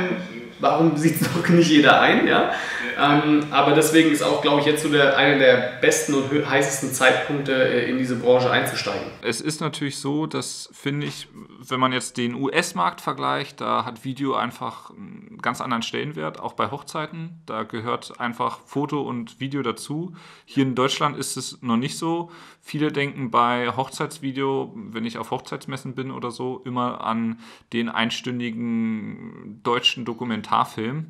[0.63, 2.26] warum sieht es doch nicht jeder ein?
[2.26, 2.52] Ja?
[2.97, 6.93] Ähm, aber deswegen ist auch, glaube ich, jetzt so der, einer der besten und heißesten
[6.93, 9.12] Zeitpunkte äh, in diese Branche einzusteigen.
[9.21, 11.28] Es ist natürlich so, dass, finde ich,
[11.60, 16.54] wenn man jetzt den US-Markt vergleicht, da hat Video einfach einen ganz anderen Stellenwert, auch
[16.54, 17.41] bei Hochzeiten.
[17.45, 20.15] Da gehört einfach Foto und Video dazu.
[20.45, 22.32] Hier in Deutschland ist es noch nicht so.
[22.65, 27.39] Viele denken bei Hochzeitsvideo, wenn ich auf Hochzeitsmessen bin oder so, immer an
[27.73, 31.08] den einstündigen deutschen Dokumentarfilm.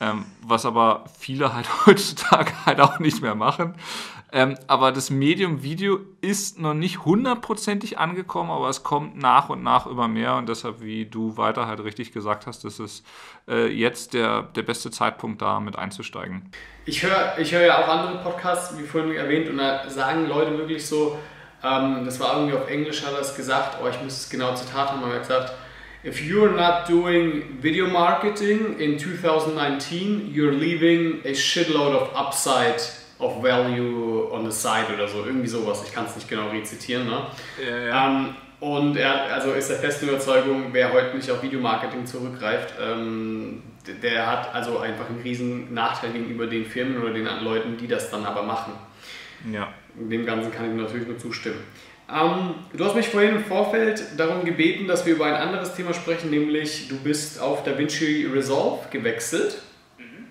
[0.00, 3.76] Ähm, was aber viele halt heutzutage halt auch nicht mehr machen.
[4.32, 9.62] Ähm, aber das Medium Video ist noch nicht hundertprozentig angekommen, aber es kommt nach und
[9.62, 13.06] nach immer mehr und deshalb, wie du weiter halt richtig gesagt hast, ist
[13.48, 16.50] äh, jetzt der, der beste Zeitpunkt da mit einzusteigen.
[16.88, 20.56] Ich höre ich hör ja auch andere Podcasts, wie vorhin erwähnt, und da sagen Leute
[20.56, 21.18] wirklich so,
[21.64, 24.54] ähm, das war irgendwie auf Englisch, hat er es gesagt, oh, ich muss es genau
[24.54, 25.52] Zitat haben, aber er hat gesagt,
[26.04, 32.80] if you're not doing video marketing in 2019, you're leaving a shitload of upside
[33.18, 35.82] of value on the side oder so, irgendwie sowas.
[35.84, 37.06] Ich kann es nicht genau rezitieren.
[37.06, 37.26] Ne?
[37.68, 38.06] Ja, ja.
[38.06, 43.62] Ähm, und er also ist der festen Überzeugung, wer heute nicht auf Videomarketing zurückgreift, ähm,
[44.02, 48.10] der hat also einfach einen riesen Nachteil gegenüber den Firmen oder den Leuten, die das
[48.10, 48.72] dann aber machen.
[49.52, 49.72] Ja.
[49.94, 51.60] Dem Ganzen kann ich natürlich nur zustimmen.
[52.08, 55.92] Ähm, du hast mich vorhin im Vorfeld darum gebeten, dass wir über ein anderes Thema
[55.92, 59.60] sprechen, nämlich du bist auf DaVinci Resolve gewechselt.
[59.98, 60.26] Mhm.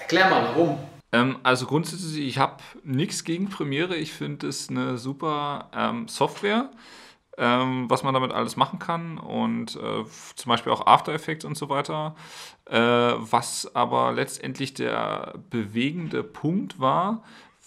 [0.00, 0.78] Erklär mal, warum.
[1.12, 3.96] Ähm, also grundsätzlich, ich habe nichts gegen Premiere.
[3.96, 6.70] Ich finde es eine super ähm, Software,
[7.38, 11.56] ähm, was man damit alles machen kann und äh, zum Beispiel auch After Effects und
[11.56, 12.16] so weiter.
[12.66, 17.22] Äh, was aber letztendlich der bewegende Punkt war,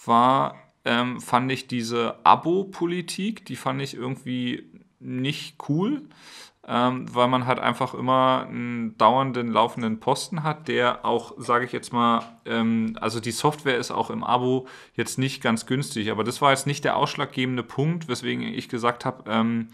[0.06, 6.04] war ähm, fand ich diese Abo-Politik, die fand ich irgendwie nicht cool,
[6.68, 11.72] ähm, weil man halt einfach immer einen dauernden laufenden Posten hat, der auch, sage ich
[11.72, 16.24] jetzt mal, ähm, also die Software ist auch im Abo jetzt nicht ganz günstig, aber
[16.24, 19.70] das war jetzt nicht der ausschlaggebende Punkt, weswegen ich gesagt habe, ähm,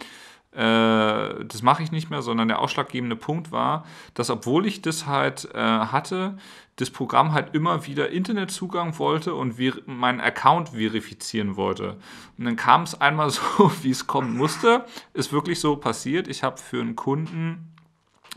[0.54, 5.06] äh, das mache ich nicht mehr, sondern der ausschlaggebende Punkt war, dass obwohl ich das
[5.06, 6.38] halt äh, hatte,
[6.78, 11.98] das Programm halt immer wieder Internetzugang wollte und meinen Account verifizieren wollte.
[12.38, 14.86] Und dann kam es einmal so, wie es kommen musste.
[15.14, 16.28] Ist wirklich so passiert.
[16.28, 17.74] Ich habe für einen Kunden,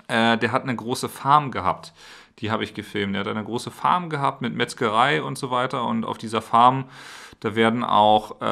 [0.09, 1.93] äh, der hat eine große Farm gehabt.
[2.39, 3.15] Die habe ich gefilmt.
[3.15, 5.85] Der hat eine große Farm gehabt mit Metzgerei und so weiter.
[5.85, 6.87] Und auf dieser Farm
[7.41, 8.45] da werden auch, äh,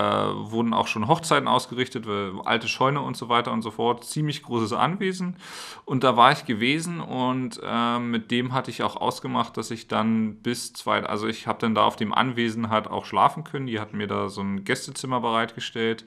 [0.51, 2.07] wurden auch schon Hochzeiten ausgerichtet,
[2.45, 4.05] alte Scheune und so weiter und so fort.
[4.05, 5.37] Ziemlich großes Anwesen.
[5.85, 9.89] Und da war ich gewesen und äh, mit dem hatte ich auch ausgemacht, dass ich
[9.89, 13.67] dann bis zwei, also ich habe dann da auf dem Anwesen halt auch schlafen können.
[13.67, 16.07] Die hatten mir da so ein Gästezimmer bereitgestellt.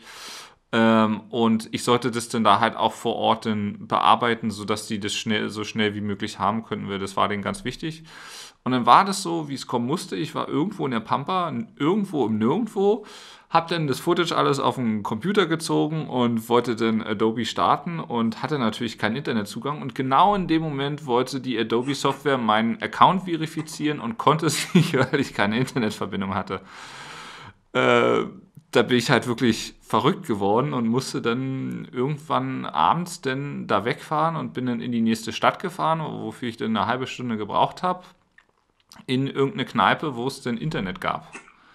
[0.73, 4.99] Ähm, und ich sollte das dann da halt auch vor Ort dann bearbeiten, sodass die
[4.99, 8.03] das schnell, so schnell wie möglich haben könnten, weil das war denen ganz wichtig.
[8.63, 10.15] Und dann war das so, wie es kommen musste.
[10.15, 13.05] Ich war irgendwo in der Pampa, irgendwo im Nirgendwo,
[13.49, 18.41] habe dann das Footage alles auf den Computer gezogen und wollte dann Adobe starten und
[18.41, 19.81] hatte natürlich keinen Internetzugang.
[19.81, 24.93] Und genau in dem Moment wollte die Adobe-Software meinen Account verifizieren und konnte es nicht,
[24.93, 26.62] weil ich keine Internetverbindung hatte.
[27.73, 28.25] Äh,
[28.71, 34.38] da bin ich halt wirklich verrückt geworden und musste dann irgendwann abends dann da wegfahren
[34.38, 37.84] und bin dann in die nächste Stadt gefahren, wofür ich dann eine halbe Stunde gebraucht
[37.84, 38.03] habe
[39.07, 41.34] in irgendeine Kneipe, wo es denn Internet gab.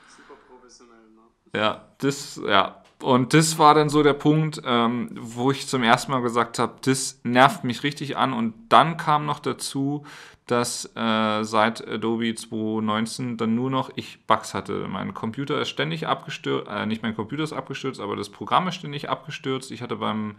[0.09, 1.59] Super professionell, ne?
[1.59, 2.83] Ja, das, ja.
[3.03, 6.77] Und das war dann so der Punkt, ähm, wo ich zum ersten Mal gesagt habe,
[6.83, 8.33] das nervt mich richtig an.
[8.33, 10.07] Und dann kam noch dazu,
[10.47, 14.87] dass äh, seit Adobe 2019 dann nur noch ich Bugs hatte.
[14.89, 18.77] Mein Computer ist ständig abgestürzt, äh, nicht mein Computer ist abgestürzt, aber das Programm ist
[18.77, 19.73] ständig abgestürzt.
[19.73, 20.37] Ich hatte beim,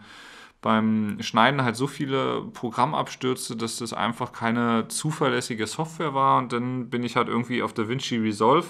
[0.62, 6.38] beim Schneiden halt so viele Programmabstürze, dass das einfach keine zuverlässige Software war.
[6.38, 8.66] Und dann bin ich halt irgendwie auf DaVinci Resolve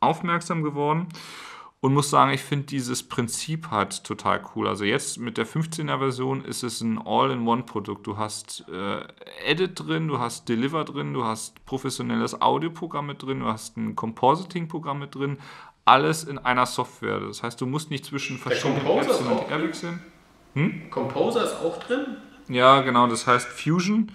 [0.00, 1.08] aufmerksam geworden
[1.80, 4.66] und muss sagen, ich finde dieses Prinzip halt total cool.
[4.66, 8.06] Also jetzt mit der 15er Version ist es ein All-in-One-Produkt.
[8.06, 9.02] Du hast äh,
[9.46, 13.94] Edit drin, du hast Deliver drin, du hast professionelles Audioprogramm mit drin, du hast ein
[13.94, 15.38] Compositing-Programm mit drin,
[15.84, 17.20] alles in einer Software.
[17.20, 20.02] Das heißt, du musst nicht zwischen verschiedenen Apps und wechseln.
[20.54, 20.90] Hm?
[20.90, 22.16] Composer ist auch drin?
[22.48, 24.10] Ja, genau, das heißt Fusion.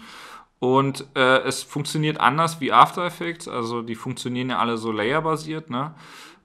[0.60, 5.70] Und äh, es funktioniert anders wie After Effects, also die funktionieren ja alle so layerbasiert,
[5.70, 5.94] ne?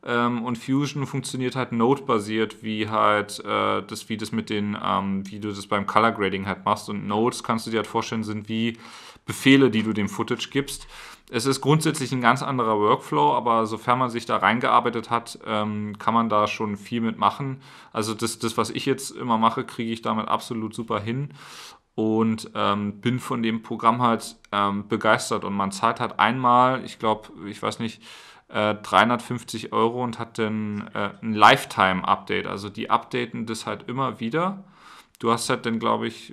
[0.04, 5.28] Ähm, und Fusion funktioniert halt Node-basiert, wie halt äh, das, wie das mit den, ähm,
[5.30, 6.88] wie du das beim Color Grading halt machst.
[6.88, 8.78] Und Nodes kannst du dir halt vorstellen, sind wie
[9.26, 10.86] Befehle, die du dem Footage gibst.
[11.30, 15.98] Es ist grundsätzlich ein ganz anderer Workflow, aber sofern man sich da reingearbeitet hat, ähm,
[15.98, 17.60] kann man da schon viel mitmachen.
[17.92, 21.34] Also das, das, was ich jetzt immer mache, kriege ich damit absolut super hin
[21.94, 25.44] und ähm, bin von dem Programm halt ähm, begeistert.
[25.44, 28.00] Und man zahlt halt einmal, ich glaube, ich weiß nicht,
[28.48, 32.46] 350 äh, Euro und hat dann äh, ein Lifetime-Update.
[32.46, 34.64] Also die updaten das halt immer wieder.
[35.18, 36.32] Du hast halt dann, glaube ich,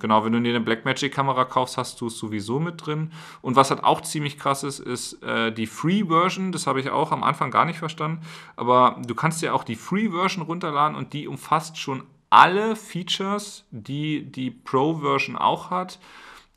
[0.00, 3.12] genau, wenn du dir eine Blackmagic-Kamera kaufst, hast du es sowieso mit drin.
[3.42, 6.50] Und was halt auch ziemlich krass ist, ist äh, die Free-Version.
[6.50, 8.22] Das habe ich auch am Anfang gar nicht verstanden.
[8.56, 14.24] Aber du kannst dir auch die Free-Version runterladen und die umfasst schon alle Features, die
[14.24, 16.00] die Pro-Version auch hat.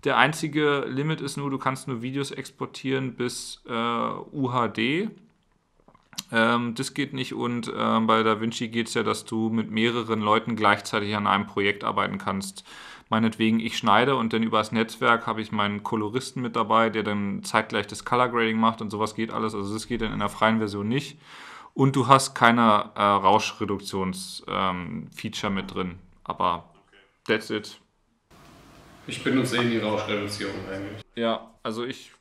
[0.03, 5.09] Der einzige Limit ist nur, du kannst nur Videos exportieren bis äh, UHD.
[6.31, 10.21] Ähm, das geht nicht und äh, bei DaVinci geht es ja, dass du mit mehreren
[10.21, 12.63] Leuten gleichzeitig an einem Projekt arbeiten kannst.
[13.09, 17.41] Meinetwegen, ich schneide und dann übers Netzwerk habe ich meinen Koloristen mit dabei, der dann
[17.43, 19.55] zeitgleich das Color Grading macht und sowas geht alles.
[19.55, 21.17] Also das geht dann in der freien Version nicht.
[21.73, 25.99] Und du hast keine äh, Rauschreduktions-Feature ähm, mit drin.
[26.23, 26.65] Aber
[27.25, 27.79] that's it.
[29.07, 31.01] Ich benutze eh die Rauschreduzierung eigentlich.
[31.15, 32.11] Ja, also ich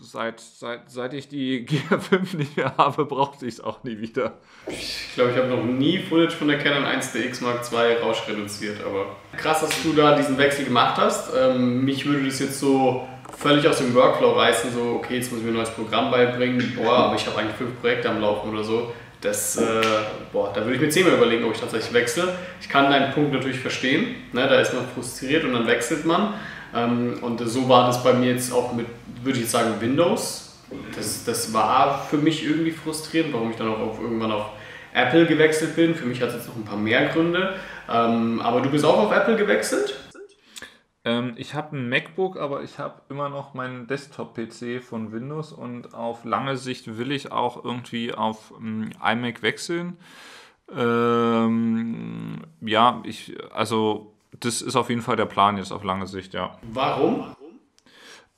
[0.00, 4.38] seit, seit, seit ich die GR5 nicht mehr habe, brauchte ich es auch nie wieder.
[4.68, 9.16] Ich glaube, ich habe noch nie Footage von der Canon 1DX Mark II rauschreduziert, aber
[9.36, 11.32] krass, dass du da diesen Wechsel gemacht hast.
[11.36, 15.40] Ähm, mich würde das jetzt so völlig aus dem Workflow reißen, so, okay, jetzt muss
[15.40, 18.50] ich mir ein neues Programm beibringen, boah, aber ich habe eigentlich fünf Projekte am Laufen
[18.50, 18.92] oder so.
[19.24, 19.62] Das, äh,
[20.34, 22.34] boah, da würde ich mir zehnmal überlegen, ob ich tatsächlich wechsle.
[22.60, 26.34] Ich kann deinen Punkt natürlich verstehen, ne, da ist man frustriert und dann wechselt man.
[26.74, 28.84] Ähm, und so war das bei mir jetzt auch mit,
[29.22, 30.58] würde ich sagen, Windows.
[30.94, 34.50] Das, das war für mich irgendwie frustrierend, warum ich dann auch auf, irgendwann auf
[34.92, 35.94] Apple gewechselt bin.
[35.94, 37.54] Für mich hat es jetzt noch ein paar mehr Gründe.
[37.90, 40.03] Ähm, aber du bist auch auf Apple gewechselt?
[41.04, 45.94] Ähm, ich habe ein MacBook, aber ich habe immer noch meinen Desktop-PC von Windows und
[45.94, 49.98] auf lange Sicht will ich auch irgendwie auf ähm, iMac wechseln.
[50.74, 56.32] Ähm, ja, ich, also das ist auf jeden Fall der Plan jetzt auf lange Sicht,
[56.32, 56.58] ja.
[56.62, 57.36] Warum?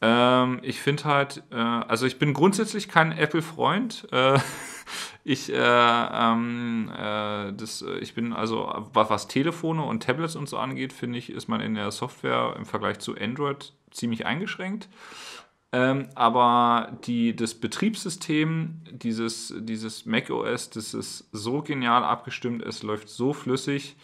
[0.01, 4.09] Ähm, ich finde halt, äh, also ich bin grundsätzlich kein Apple-Freund.
[4.13, 4.39] Äh,
[5.25, 10.93] ich, äh, ähm, äh, das, ich bin also, was, Telefone und Tablets und so angeht,
[10.93, 14.89] finde ich, ist man in der Software im Vergleich zu Android ziemlich eingeschränkt.
[15.73, 23.09] Ähm, aber die, das Betriebssystem, dieses, dieses macOS, das ist so genial abgestimmt, es läuft
[23.09, 23.97] so flüssig,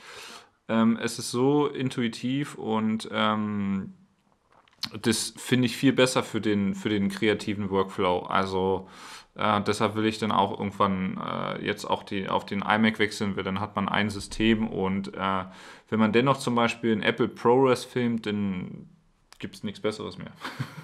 [0.68, 3.94] ähm, es ist so intuitiv und ähm,
[5.00, 8.20] das finde ich viel besser für den, für den kreativen Workflow.
[8.20, 8.88] Also
[9.36, 13.36] äh, deshalb will ich dann auch irgendwann äh, jetzt auch die, auf den iMac wechseln,
[13.36, 15.44] weil dann hat man ein System und äh,
[15.88, 18.88] wenn man dennoch zum Beispiel in Apple ProRes filmt, dann
[19.38, 20.32] gibt es nichts Besseres mehr.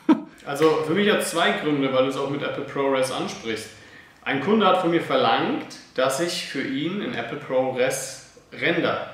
[0.47, 3.71] also für mich hat es zwei Gründe, weil du es auch mit Apple ProRes ansprichst.
[4.23, 9.11] Ein Kunde hat von mir verlangt, dass ich für ihn in Apple ProRes render.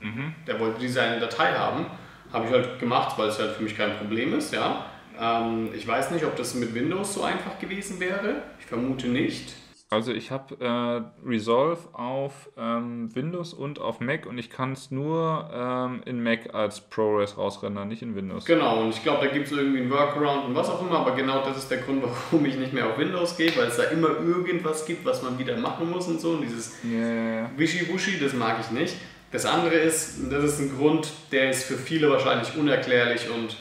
[0.00, 0.34] Mhm.
[0.46, 1.86] Der wollte diese eine Datei haben.
[2.32, 4.86] Habe ich halt gemacht, weil es halt für mich kein Problem ist, ja.
[5.18, 8.42] Ähm, ich weiß nicht, ob das mit Windows so einfach gewesen wäre.
[8.72, 9.54] Vermute nicht.
[9.90, 14.90] Also ich habe äh, Resolve auf ähm, Windows und auf Mac und ich kann es
[14.90, 18.46] nur ähm, in Mac als ProRes rausrendern, nicht in Windows.
[18.46, 21.14] Genau, und ich glaube, da gibt es irgendwie einen Workaround und was auch immer, aber
[21.14, 23.82] genau das ist der Grund, warum ich nicht mehr auf Windows gehe, weil es da
[23.84, 26.30] immer irgendwas gibt, was man wieder machen muss und so.
[26.30, 27.50] Und dieses yeah.
[27.58, 28.96] Wischi-Wuschi, das mag ich nicht.
[29.30, 33.58] Das andere ist, das ist ein Grund, der ist für viele wahrscheinlich unerklärlich und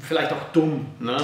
[0.00, 1.18] vielleicht auch dumm, ne?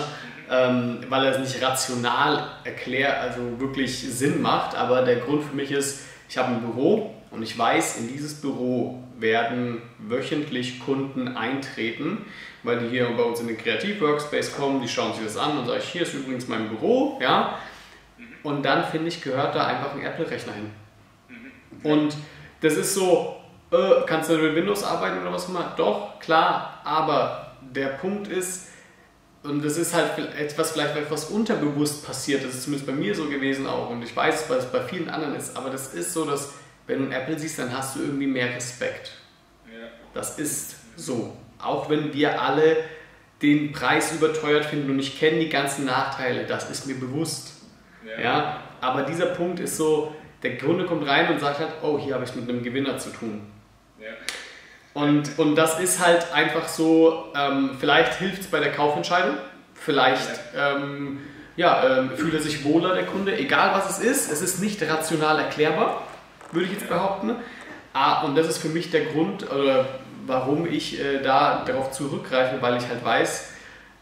[0.49, 4.77] Ähm, weil er es nicht rational erklärt, also wirklich Sinn macht.
[4.77, 8.41] Aber der Grund für mich ist, ich habe ein Büro und ich weiß, in dieses
[8.41, 12.25] Büro werden wöchentlich Kunden eintreten,
[12.63, 15.67] weil die hier bei uns in den Kreativ-Workspace kommen, die schauen sich das an und
[15.67, 17.59] sagen, hier ist übrigens mein Büro, ja.
[18.43, 20.71] Und dann finde ich, gehört da einfach ein Apple-Rechner hin.
[21.83, 22.17] Und
[22.61, 23.37] das ist so,
[23.71, 25.75] äh, kannst du mit Windows arbeiten oder was immer?
[25.77, 28.69] Doch, klar, aber der Punkt ist,
[29.47, 33.29] und das ist halt etwas vielleicht etwas unterbewusst passiert, das ist zumindest bei mir so
[33.29, 36.25] gewesen auch und ich weiß, was es bei vielen anderen ist, aber das ist so,
[36.25, 36.55] dass
[36.87, 39.13] wenn du ein Apple siehst, dann hast du irgendwie mehr Respekt.
[40.17, 41.37] Das ist so.
[41.59, 42.79] Auch wenn wir alle
[43.43, 47.53] den Preis überteuert finden und ich kenne die ganzen Nachteile, das ist mir bewusst.
[48.05, 48.23] Ja.
[48.23, 48.63] ja.
[48.81, 52.25] Aber dieser Punkt ist so, der Kunde kommt rein und sagt halt, oh, hier habe
[52.25, 53.43] ich es mit einem Gewinner zu tun.
[54.01, 54.09] Ja.
[54.97, 59.37] Und, und das ist halt einfach so, ähm, vielleicht hilft es bei der Kaufentscheidung,
[59.75, 60.41] vielleicht.
[60.57, 61.21] Ähm,
[61.55, 64.83] ja, ähm, fühlt er sich wohler, der Kunde, egal was es ist, es ist nicht
[64.83, 66.03] rational erklärbar,
[66.51, 67.37] würde ich jetzt behaupten.
[67.93, 69.87] Ah, und das ist für mich der Grund, oder
[70.25, 73.53] warum ich äh, da darauf zurückgreife, weil ich halt weiß,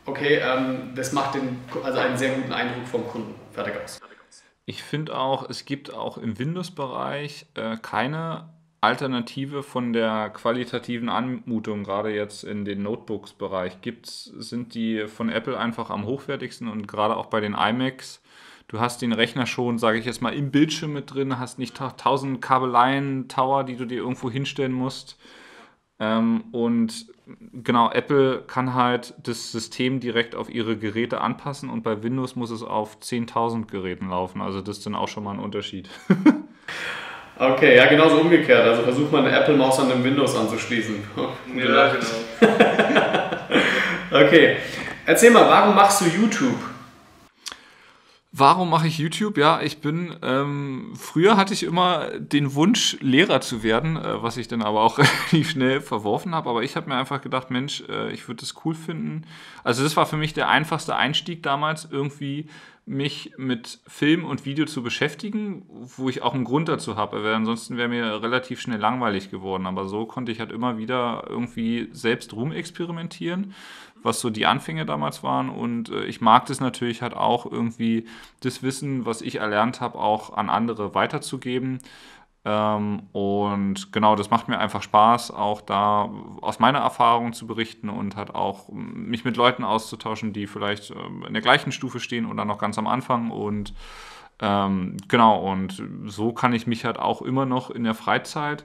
[0.07, 3.34] okay, ähm, das macht den, also einen sehr guten Eindruck vom Kunden.
[3.51, 3.99] Fertig aus.
[4.64, 8.53] Ich finde auch, es gibt auch im Windows-Bereich äh, keine
[8.85, 13.80] Alternative von der qualitativen Anmutung, gerade jetzt in den Notebooks-Bereich.
[13.80, 18.22] Gibt's, sind die von Apple einfach am hochwertigsten und gerade auch bei den iMacs.
[18.68, 21.76] Du hast den Rechner schon, sage ich jetzt mal, im Bildschirm mit drin, hast nicht
[21.76, 25.18] tausend Kabeleien, Tower, die du dir irgendwo hinstellen musst.
[25.99, 27.07] Ähm, und
[27.53, 32.51] genau, Apple kann halt das System direkt auf ihre Geräte anpassen und bei Windows muss
[32.51, 34.43] es auf 10.000 Geräten laufen.
[34.43, 35.89] Also das ist dann auch schon mal ein Unterschied.
[37.39, 38.66] okay, ja, genauso umgekehrt.
[38.66, 40.97] Also versucht man eine Apple-Maus an dem Windows anzuschließen.
[41.57, 42.07] ja, genau.
[44.26, 44.57] okay,
[45.07, 46.59] erzähl mal, warum machst du YouTube?
[48.37, 49.39] Warum mache ich YouTube?
[49.39, 54.37] Ja, ich bin, ähm, früher hatte ich immer den Wunsch, Lehrer zu werden, äh, was
[54.39, 54.99] ich dann aber auch
[55.30, 56.51] relativ schnell verworfen habe.
[56.51, 59.22] Aber ich habe mir einfach gedacht, Mensch, äh, ich würde das cool finden.
[59.62, 62.49] Also das war für mich der einfachste Einstieg damals, irgendwie
[62.87, 67.24] mich mit Film und Video zu beschäftigen, wo ich auch einen Grund dazu habe.
[67.24, 69.66] Weil ansonsten wäre mir relativ schnell langweilig geworden.
[69.66, 73.55] Aber so konnte ich halt immer wieder irgendwie selbst rumexperimentieren
[74.05, 75.49] was so die Anfänge damals waren.
[75.49, 78.07] Und äh, ich mag das natürlich halt auch irgendwie,
[78.41, 81.78] das Wissen, was ich erlernt habe, auch an andere weiterzugeben.
[82.47, 86.11] Ähm, und genau, das macht mir einfach Spaß, auch da
[86.42, 91.26] aus meiner Erfahrung zu berichten und halt auch mich mit Leuten auszutauschen, die vielleicht äh,
[91.26, 93.30] in der gleichen Stufe stehen oder noch ganz am Anfang.
[93.30, 93.72] Und
[94.40, 98.64] ähm, genau, und so kann ich mich halt auch immer noch in der Freizeit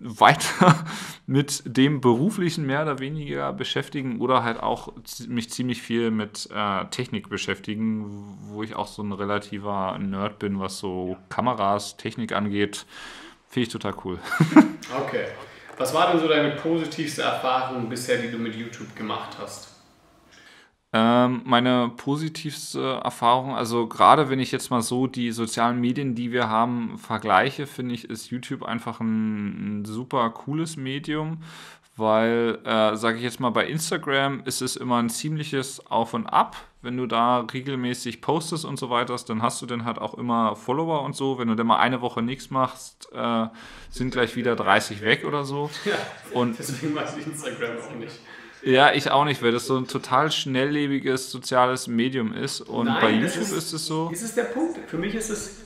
[0.00, 0.84] weiter
[1.26, 4.92] mit dem beruflichen mehr oder weniger beschäftigen oder halt auch
[5.28, 10.60] mich ziemlich viel mit äh, Technik beschäftigen, wo ich auch so ein relativer Nerd bin,
[10.60, 12.86] was so Kameras, Technik angeht.
[13.48, 14.18] Finde ich total cool.
[15.02, 15.26] okay.
[15.78, 19.75] Was war denn so deine positivste Erfahrung bisher, die du mit YouTube gemacht hast?
[20.92, 26.32] Ähm, meine positivste Erfahrung, also gerade wenn ich jetzt mal so die sozialen Medien, die
[26.32, 31.38] wir haben, vergleiche, finde ich, ist YouTube einfach ein, ein super cooles Medium,
[31.96, 36.26] weil, äh, sage ich jetzt mal, bei Instagram ist es immer ein ziemliches Auf und
[36.26, 36.56] Ab.
[36.82, 40.54] Wenn du da regelmäßig postest und so weiter, dann hast du dann halt auch immer
[40.54, 41.38] Follower und so.
[41.38, 43.46] Wenn du dann mal eine Woche nichts machst, äh,
[43.90, 45.68] sind gleich wieder 30 weg oder so.
[45.84, 45.96] Ja,
[46.32, 48.20] und deswegen weiß ich Instagram auch nicht.
[48.66, 52.60] Ja, ich auch nicht, weil das so ein total schnelllebiges soziales Medium ist.
[52.60, 54.10] Und Nein, bei YouTube ist, ist, es so.
[54.12, 54.78] Ist es der Punkt?
[54.88, 55.62] Für mich ist es.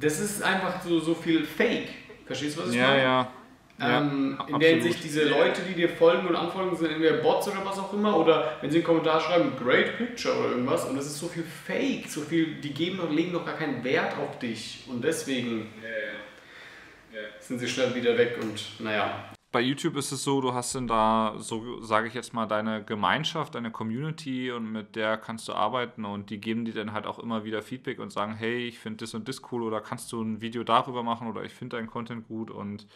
[0.00, 1.90] Das ist einfach so, so viel Fake.
[2.24, 3.02] Verstehst du, was ich ja, meine?
[3.02, 3.32] Ja,
[3.80, 4.54] ähm, ja.
[4.54, 7.78] in der Hinsicht, diese Leute, die dir folgen und anfolgen, sind entweder Bots oder was
[7.78, 11.18] auch immer, oder wenn sie einen Kommentar schreiben, great picture oder irgendwas, und das ist
[11.18, 14.84] so viel Fake, so viel, die geben und legen noch gar keinen Wert auf dich.
[14.88, 17.28] Und deswegen ja, ja.
[17.40, 20.86] sind sie schnell wieder weg und naja bei YouTube ist es so, du hast dann
[20.86, 25.54] da, so sage ich jetzt mal, deine Gemeinschaft, deine Community und mit der kannst du
[25.54, 28.78] arbeiten und die geben dir dann halt auch immer wieder Feedback und sagen, hey, ich
[28.78, 31.76] finde das und das cool oder kannst du ein Video darüber machen oder ich finde
[31.76, 32.86] deinen Content gut und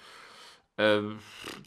[0.76, 1.00] äh,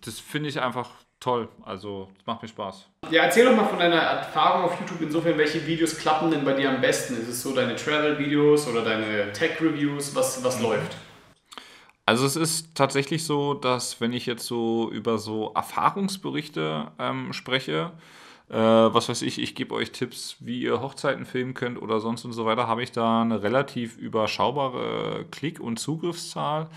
[0.04, 1.50] das finde ich einfach toll.
[1.64, 2.88] Also, das macht mir Spaß.
[3.10, 5.02] Ja, erzähl doch mal von deiner Erfahrung auf YouTube.
[5.02, 7.16] Insofern, welche Videos klappen denn bei dir am besten?
[7.20, 10.16] Ist es so deine Travel-Videos oder deine Tech-Reviews?
[10.16, 10.64] Was, was mhm.
[10.64, 10.98] läuft?
[12.06, 17.93] Also es ist tatsächlich so, dass wenn ich jetzt so über so Erfahrungsberichte ähm, spreche,
[18.49, 22.24] äh, was weiß ich, ich gebe euch Tipps, wie ihr Hochzeiten filmen könnt oder sonst
[22.26, 26.70] und so weiter, habe ich da eine relativ überschaubare Klick- und Zugriffszahl.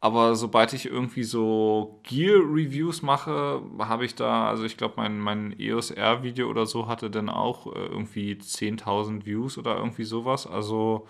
[0.00, 5.58] Aber sobald ich irgendwie so Gear-Reviews mache, habe ich da, also ich glaube, mein, mein
[5.58, 10.46] EOS R-Video oder so hatte dann auch äh, irgendwie 10.000 Views oder irgendwie sowas.
[10.46, 11.06] Also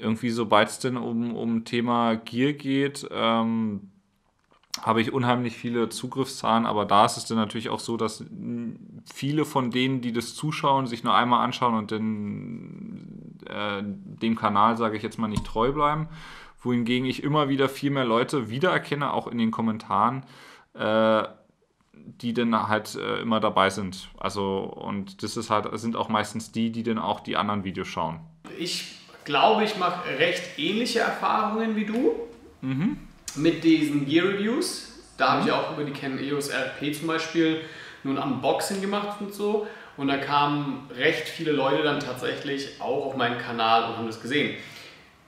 [0.00, 3.90] irgendwie, sobald es denn um, um Thema Gear geht, ähm,
[4.82, 8.24] habe ich unheimlich viele Zugriffszahlen, aber da ist es dann natürlich auch so, dass
[9.12, 14.76] viele von denen, die das zuschauen, sich nur einmal anschauen und dann äh, dem Kanal,
[14.76, 16.08] sage ich jetzt mal, nicht treu bleiben.
[16.62, 20.24] Wohingegen ich immer wieder viel mehr Leute wiedererkenne, auch in den Kommentaren,
[20.74, 21.24] äh,
[21.92, 24.10] die dann halt äh, immer dabei sind.
[24.18, 27.88] Also, und das ist halt, sind auch meistens die, die dann auch die anderen Videos
[27.88, 28.20] schauen.
[28.58, 32.14] Ich glaube, ich mache recht ähnliche Erfahrungen wie du.
[32.60, 32.98] Mhm
[33.36, 34.98] mit diesen Gear Reviews.
[35.16, 35.52] Da habe ich mhm.
[35.52, 37.60] auch über die Canon EOS RP zum Beispiel
[38.02, 39.66] nur ein Unboxing gemacht und so.
[39.96, 44.20] Und da kamen recht viele Leute dann tatsächlich auch auf meinen Kanal und haben das
[44.20, 44.56] gesehen.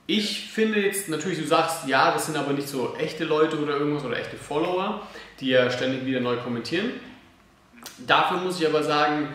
[0.06, 3.76] Ich finde jetzt natürlich, du sagst, ja, das sind aber nicht so echte Leute oder
[3.76, 5.02] irgendwas oder echte Follower,
[5.40, 6.92] die ja ständig wieder neu kommentieren.
[7.98, 9.28] Dafür muss ich aber sagen,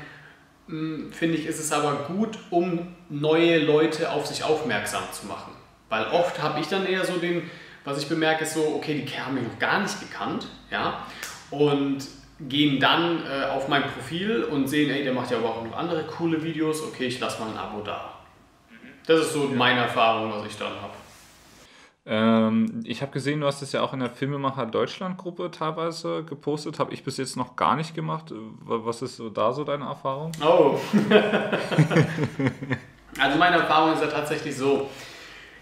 [0.68, 5.54] hm, finde ich, ist es aber gut, um neue Leute auf sich aufmerksam zu machen.
[5.90, 7.50] Weil oft habe ich dann eher so den,
[7.86, 11.06] was ich bemerke, ist so, okay, die haben mich noch gar nicht gekannt, ja,
[11.50, 12.00] und
[12.40, 15.76] gehen dann äh, auf mein Profil und sehen, ey, der macht ja aber auch noch
[15.76, 18.14] andere coole Videos, okay, ich lasse mal ein Abo da.
[19.08, 20.94] Das ist so meine Erfahrung, was ich dann habe.
[22.06, 26.24] Ähm, ich habe gesehen, du hast es ja auch in der Filmemacher Deutschland Gruppe teilweise
[26.24, 26.80] gepostet.
[26.80, 28.34] Habe ich bis jetzt noch gar nicht gemacht.
[28.62, 30.32] Was ist so da so deine Erfahrung?
[30.42, 30.78] Oh.
[33.20, 34.90] also meine Erfahrung ist ja tatsächlich so,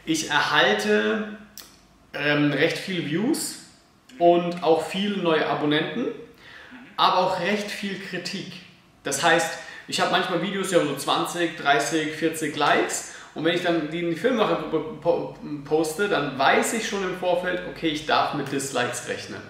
[0.05, 1.37] ich erhalte
[2.13, 3.59] ähm, recht viele Views
[4.19, 6.07] und auch viele neue Abonnenten,
[6.97, 8.53] aber auch recht viel Kritik.
[9.03, 13.55] Das heißt, ich habe manchmal Videos, die haben so 20, 30, 40 Likes und wenn
[13.55, 15.35] ich dann die in die Filmemachergruppe
[15.65, 19.41] poste, dann weiß ich schon im Vorfeld, okay, ich darf mit Dislikes rechnen.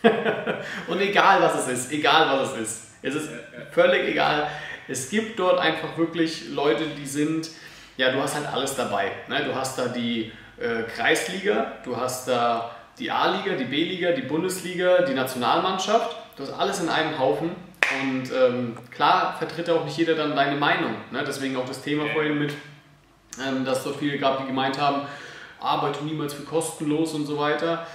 [0.86, 3.30] und egal was es ist, egal was es ist, es ist
[3.72, 4.48] völlig egal.
[4.88, 7.50] Es gibt dort einfach wirklich Leute, die sind,
[7.98, 9.12] ja, du hast halt alles dabei.
[9.28, 9.44] Ne?
[9.44, 15.02] Du hast da die äh, Kreisliga, du hast da die A-Liga, die B-Liga, die Bundesliga,
[15.02, 16.16] die Nationalmannschaft.
[16.36, 17.50] Du hast alles in einem Haufen.
[18.02, 20.94] Und ähm, klar vertritt auch nicht jeder dann deine Meinung.
[21.10, 21.22] Ne?
[21.26, 22.54] Deswegen auch das Thema vorhin mit,
[23.46, 25.06] ähm, dass es dort viele gab, die gemeint haben,
[25.60, 27.86] arbeite niemals für kostenlos und so weiter.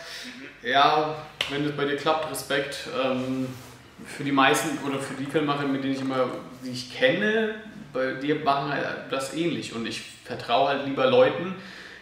[0.63, 1.15] Ja,
[1.49, 2.87] wenn das bei dir klappt, Respekt.
[3.03, 3.47] Ähm,
[4.05, 6.29] für die meisten oder für die Filmemacher, mit denen ich immer,
[6.63, 7.55] die ich kenne,
[7.91, 9.73] bei dir machen halt das ähnlich.
[9.73, 11.55] Und ich vertraue halt lieber Leuten,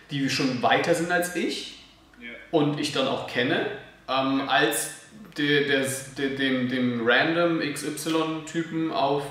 [0.09, 1.79] die schon weiter sind als ich
[2.19, 2.29] ja.
[2.51, 3.65] und ich dann auch kenne,
[4.07, 5.01] ähm, als
[5.37, 5.85] de, de,
[6.17, 9.23] de, dem, dem random XY-Typen aus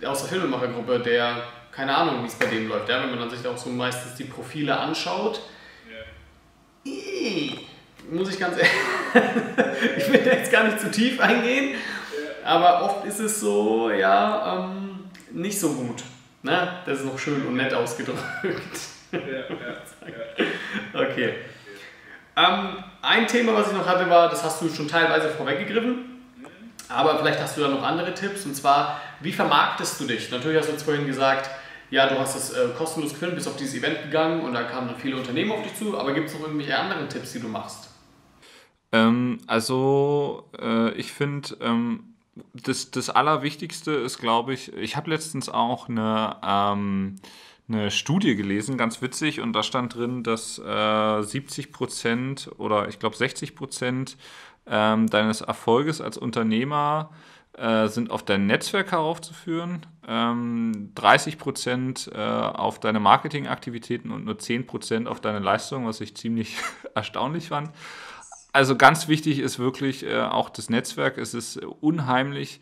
[0.00, 2.88] der Filmemachergruppe, der keine Ahnung, wie es bei dem läuft.
[2.88, 3.02] Ja?
[3.02, 5.40] Wenn man dann sich auch so meistens die Profile anschaut,
[5.90, 6.92] ja.
[8.10, 8.72] Muss ich ganz ehrlich,
[9.98, 11.76] ich will da jetzt gar nicht zu tief eingehen,
[12.44, 16.02] aber oft ist es so, ja, ähm, nicht so gut.
[16.42, 16.68] Ne?
[16.84, 18.20] Das ist noch schön und nett ausgedrückt.
[20.92, 21.34] Okay.
[22.36, 26.24] Ähm, ein Thema, was ich noch hatte, war, das hast du schon teilweise vorweggegriffen,
[26.88, 30.30] aber vielleicht hast du da noch andere Tipps und zwar, wie vermarktest du dich?
[30.30, 31.48] Natürlich hast du jetzt vorhin gesagt,
[31.90, 34.88] ja, du hast es äh, kostenlos gefilmt, bist auf dieses Event gegangen und da kamen
[34.88, 37.48] dann viele Unternehmen auf dich zu, aber gibt es noch irgendwelche anderen Tipps, die du
[37.48, 37.88] machst?
[38.94, 42.14] Ähm, also, äh, ich finde, ähm,
[42.52, 46.36] das, das Allerwichtigste ist, glaube ich, ich habe letztens auch eine.
[46.42, 47.16] Ähm,
[47.66, 52.98] eine Studie gelesen, ganz witzig, und da stand drin, dass äh, 70 Prozent oder ich
[52.98, 54.18] glaube 60 Prozent
[54.66, 57.08] ähm, deines Erfolges als Unternehmer
[57.56, 64.38] äh, sind auf dein Netzwerk heraufzuführen, ähm, 30 Prozent äh, auf deine Marketingaktivitäten und nur
[64.38, 66.56] 10 Prozent auf deine Leistung, was ich ziemlich
[66.94, 67.70] erstaunlich fand.
[68.54, 71.18] Also ganz wichtig ist wirklich äh, auch das Netzwerk.
[71.18, 72.60] Es ist unheimlich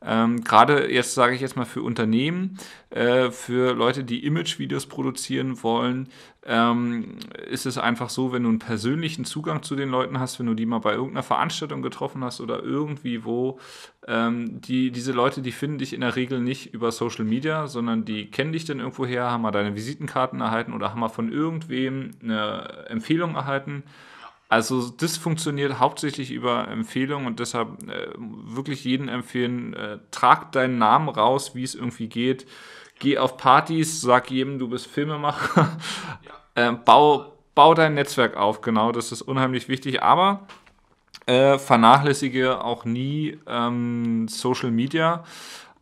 [0.00, 2.56] ähm, Gerade jetzt sage ich jetzt mal für Unternehmen,
[2.90, 6.08] äh, für Leute, die Image-Videos produzieren wollen,
[6.46, 7.18] ähm,
[7.50, 10.54] ist es einfach so, wenn du einen persönlichen Zugang zu den Leuten hast, wenn du
[10.54, 13.58] die mal bei irgendeiner Veranstaltung getroffen hast oder irgendwie wo,
[14.06, 18.04] ähm, die, diese Leute, die finden dich in der Regel nicht über Social Media, sondern
[18.04, 21.32] die kennen dich dann irgendwo her, haben mal deine Visitenkarten erhalten oder haben mal von
[21.32, 23.82] irgendwem eine Empfehlung erhalten
[24.48, 30.78] also das funktioniert hauptsächlich über Empfehlungen und deshalb äh, wirklich jeden empfehlen, äh, trag deinen
[30.78, 32.46] Namen raus, wie es irgendwie geht.
[32.98, 35.76] Geh auf Partys, sag jedem, du bist Filmemacher.
[36.54, 36.70] Ja.
[36.70, 40.02] äh, bau, bau dein Netzwerk auf, genau, das ist unheimlich wichtig.
[40.02, 40.46] Aber
[41.26, 45.24] äh, vernachlässige auch nie ähm, Social Media.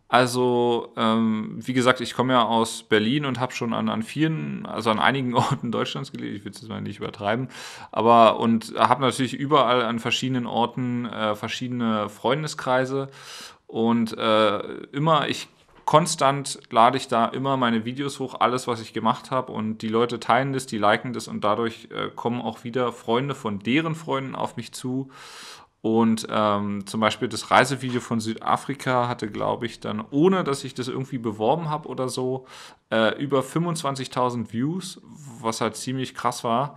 [0.09, 4.65] Also, ähm, wie gesagt, ich komme ja aus Berlin und habe schon an, an vielen,
[4.65, 7.49] also an einigen Orten Deutschlands gelebt, ich will es jetzt mal nicht übertreiben,
[7.91, 13.09] aber und habe natürlich überall an verschiedenen Orten äh, verschiedene Freundeskreise.
[13.67, 14.59] Und äh,
[14.93, 15.49] immer, ich
[15.87, 19.53] konstant lade ich da immer meine Videos hoch, alles, was ich gemacht habe.
[19.53, 21.29] Und die Leute teilen das, die liken das.
[21.29, 25.11] Und dadurch äh, kommen auch wieder Freunde von deren Freunden auf mich zu.
[25.83, 30.75] Und ähm, zum Beispiel das Reisevideo von Südafrika hatte, glaube ich, dann, ohne dass ich
[30.75, 32.47] das irgendwie beworben habe oder so,
[32.91, 35.01] äh, über 25.000 Views,
[35.41, 36.77] was halt ziemlich krass war.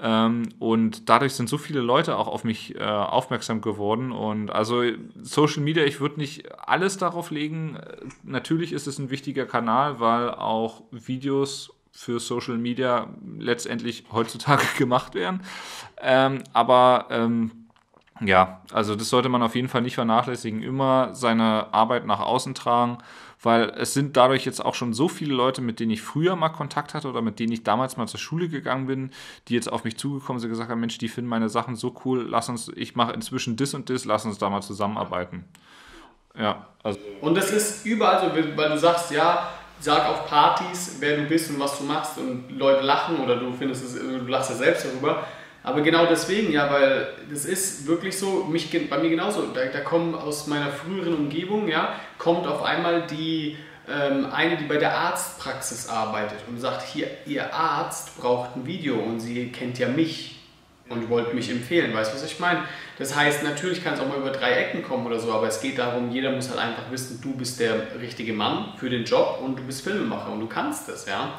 [0.00, 4.10] Ähm, und dadurch sind so viele Leute auch auf mich äh, aufmerksam geworden.
[4.10, 4.82] Und also
[5.22, 7.78] Social Media, ich würde nicht alles darauf legen.
[8.24, 15.14] Natürlich ist es ein wichtiger Kanal, weil auch Videos für Social Media letztendlich heutzutage gemacht
[15.14, 15.42] werden.
[16.00, 17.61] Ähm, aber ähm,
[18.20, 20.62] ja, also das sollte man auf jeden Fall nicht vernachlässigen.
[20.62, 22.98] Immer seine Arbeit nach außen tragen,
[23.42, 26.50] weil es sind dadurch jetzt auch schon so viele Leute, mit denen ich früher mal
[26.50, 29.10] Kontakt hatte oder mit denen ich damals mal zur Schule gegangen bin,
[29.48, 31.94] die jetzt auf mich zugekommen sind und gesagt haben, Mensch, die finden meine Sachen so
[32.04, 35.44] cool, lass uns, ich mache inzwischen das und das, lass uns da mal zusammenarbeiten.
[36.38, 36.98] Ja, also.
[37.20, 39.48] Und das ist überall so, weil du sagst, ja,
[39.80, 43.52] sag auf Partys, wer du bist und was du machst und Leute lachen oder du
[43.52, 45.24] findest es, du lachst ja selbst darüber
[45.64, 49.80] aber genau deswegen, ja, weil das ist wirklich so, mich, bei mir genauso, da, da
[49.80, 53.56] kommen aus meiner früheren Umgebung, ja, kommt auf einmal die,
[53.88, 58.96] ähm, eine, die bei der Arztpraxis arbeitet und sagt, hier, ihr Arzt braucht ein Video
[58.96, 60.40] und sie kennt ja mich
[60.88, 62.60] und wollte mich empfehlen, weißt du, was ich meine?
[62.98, 65.60] Das heißt, natürlich kann es auch mal über drei Ecken kommen oder so, aber es
[65.60, 69.40] geht darum, jeder muss halt einfach wissen, du bist der richtige Mann für den Job
[69.42, 71.34] und du bist Filmemacher und du kannst das, ja.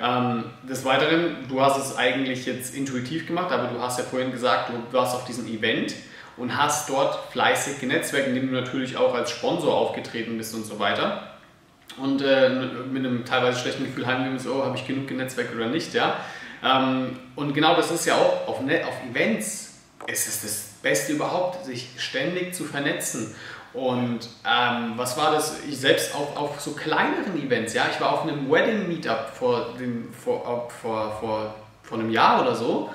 [0.00, 4.30] Ähm, des Weiteren, du hast es eigentlich jetzt intuitiv gemacht, aber du hast ja vorhin
[4.32, 5.94] gesagt, du warst auf diesem Event
[6.36, 10.78] und hast dort fleißig genetzwerkt, indem du natürlich auch als Sponsor aufgetreten bist und so
[10.78, 11.28] weiter.
[11.98, 12.48] Und äh,
[12.90, 16.16] mit einem teilweise schlechten Gefühl heimgehen so, oh, habe ich genug genetzwerkt oder nicht, ja.
[16.64, 19.74] Ähm, und genau das ist ja auch auf, Net auf Events,
[20.06, 23.34] ist das Beste überhaupt, sich ständig zu vernetzen.
[23.74, 25.60] Und ähm, was war das?
[25.66, 29.74] Ich selbst auf, auf so kleineren Events, ja, ich war auf einem Wedding Meetup vor,
[29.78, 32.90] dem, vor, vor, vor, vor einem Jahr oder so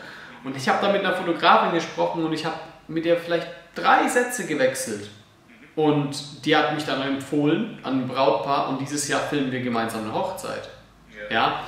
[0.47, 2.55] und ich habe da mit einer Fotografin gesprochen und ich habe
[2.87, 5.09] mit ihr vielleicht drei Sätze gewechselt.
[5.75, 10.05] Und die hat mich dann empfohlen an ein Brautpaar und dieses Jahr filmen wir gemeinsam
[10.05, 10.69] eine Hochzeit.
[11.29, 11.35] Ja.
[11.35, 11.63] ja?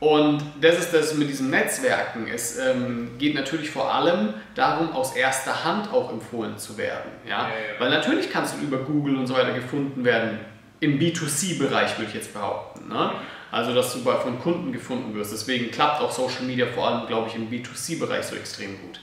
[0.00, 2.26] Und das ist das mit diesem Netzwerken.
[2.26, 7.10] Es ähm, geht natürlich vor allem darum, aus erster Hand auch empfohlen zu werden.
[7.28, 7.42] Ja?
[7.42, 7.80] ja, ja.
[7.80, 10.40] Weil natürlich kannst du über Google und so weiter gefunden werden.
[10.80, 12.88] Im B2C-Bereich würde ich jetzt behaupten.
[12.88, 13.12] Ne?
[13.50, 15.32] Also, dass du von Kunden gefunden wirst.
[15.32, 19.00] Deswegen klappt auch Social Media vor allem, glaube ich, im B2C-Bereich so extrem gut.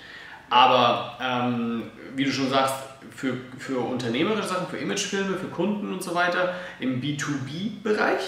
[0.50, 1.84] Aber ähm,
[2.16, 2.74] wie du schon sagst,
[3.16, 8.22] für, für unternehmerische Sachen, für Imagefilme, für Kunden und so weiter, im B2B-Bereich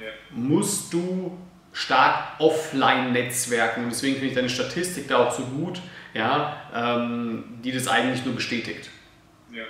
[0.00, 0.08] ja.
[0.30, 1.36] musst du
[1.76, 3.84] stark Offline-Netzwerken.
[3.84, 5.78] Und deswegen finde ich deine Statistik da auch so gut,
[6.14, 8.88] ja, ähm, die das eigentlich nur bestätigt.
[9.52, 9.64] Ja.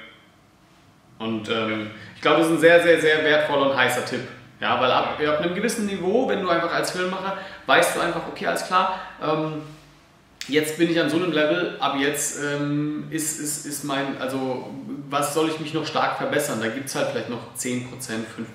[1.19, 4.21] Und ähm, ich glaube, das ist ein sehr, sehr, sehr wertvoller und heißer Tipp.
[4.61, 8.23] Ja, weil ab, ab einem gewissen Niveau, wenn du einfach als Filmemacher, weißt du einfach,
[8.29, 9.63] okay, alles klar, ähm,
[10.47, 14.73] jetzt bin ich an so einem Level, aber jetzt ähm, ist, ist, ist mein, also
[15.11, 16.61] was soll ich mich noch stark verbessern?
[16.61, 17.83] Da gibt es halt vielleicht noch 10%,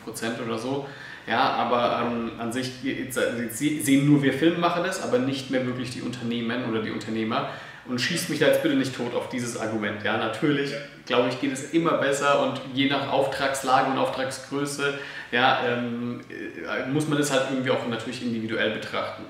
[0.07, 0.87] 5% oder so.
[1.27, 6.01] Ja, aber ähm, an sich sehen nur wir Filmemacher das, aber nicht mehr wirklich die
[6.01, 7.49] Unternehmen oder die Unternehmer.
[7.87, 10.03] Und schießt mich da jetzt bitte nicht tot auf dieses Argument.
[10.03, 10.71] Ja, natürlich,
[11.05, 14.99] glaube ich, geht es immer besser und je nach Auftragslage und Auftragsgröße
[15.31, 19.23] ja, ähm, äh, muss man das halt irgendwie auch natürlich individuell betrachten.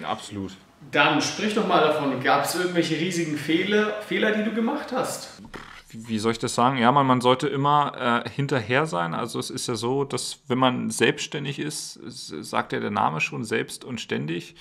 [0.00, 0.52] Ja, absolut.
[0.90, 5.40] Dann sprich doch mal davon, gab es irgendwelche riesigen Fehler, Fehler, die du gemacht hast?
[5.94, 6.78] Wie soll ich das sagen?
[6.78, 9.14] Ja, man, man sollte immer äh, hinterher sein.
[9.14, 13.44] Also es ist ja so, dass wenn man selbstständig ist, sagt ja der Name schon
[13.44, 14.54] selbst und ständig.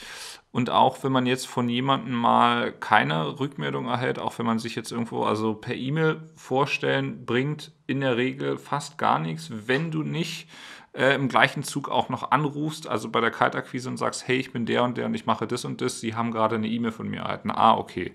[0.51, 4.75] Und auch wenn man jetzt von jemandem mal keine Rückmeldung erhält, auch wenn man sich
[4.75, 10.03] jetzt irgendwo also per E-Mail vorstellen, bringt in der Regel fast gar nichts, wenn du
[10.03, 10.49] nicht
[10.93, 14.51] äh, im gleichen Zug auch noch anrufst, also bei der Kaltakquise und sagst, hey, ich
[14.51, 16.91] bin der und der und ich mache das und das, sie haben gerade eine E-Mail
[16.91, 17.51] von mir erhalten.
[17.51, 18.13] Ah, okay.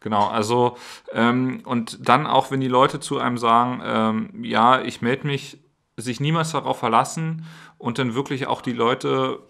[0.00, 0.76] Genau, also
[1.12, 5.58] ähm, und dann auch, wenn die Leute zu einem sagen, ähm, ja, ich melde mich,
[5.96, 7.44] sich niemals darauf verlassen
[7.76, 9.40] und dann wirklich auch die Leute,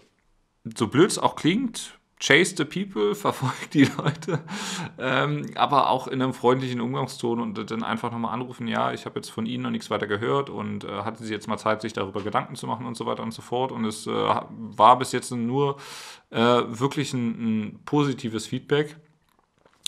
[0.75, 4.39] so blöd es auch klingt, chase the people, verfolgt die Leute,
[4.97, 9.15] ähm, aber auch in einem freundlichen Umgangston und dann einfach nochmal anrufen, ja, ich habe
[9.15, 11.93] jetzt von Ihnen noch nichts weiter gehört und äh, hatten Sie jetzt mal Zeit, sich
[11.93, 13.71] darüber Gedanken zu machen und so weiter und so fort.
[13.71, 15.77] Und es äh, war bis jetzt nur
[16.29, 17.29] äh, wirklich ein,
[17.67, 18.97] ein positives Feedback.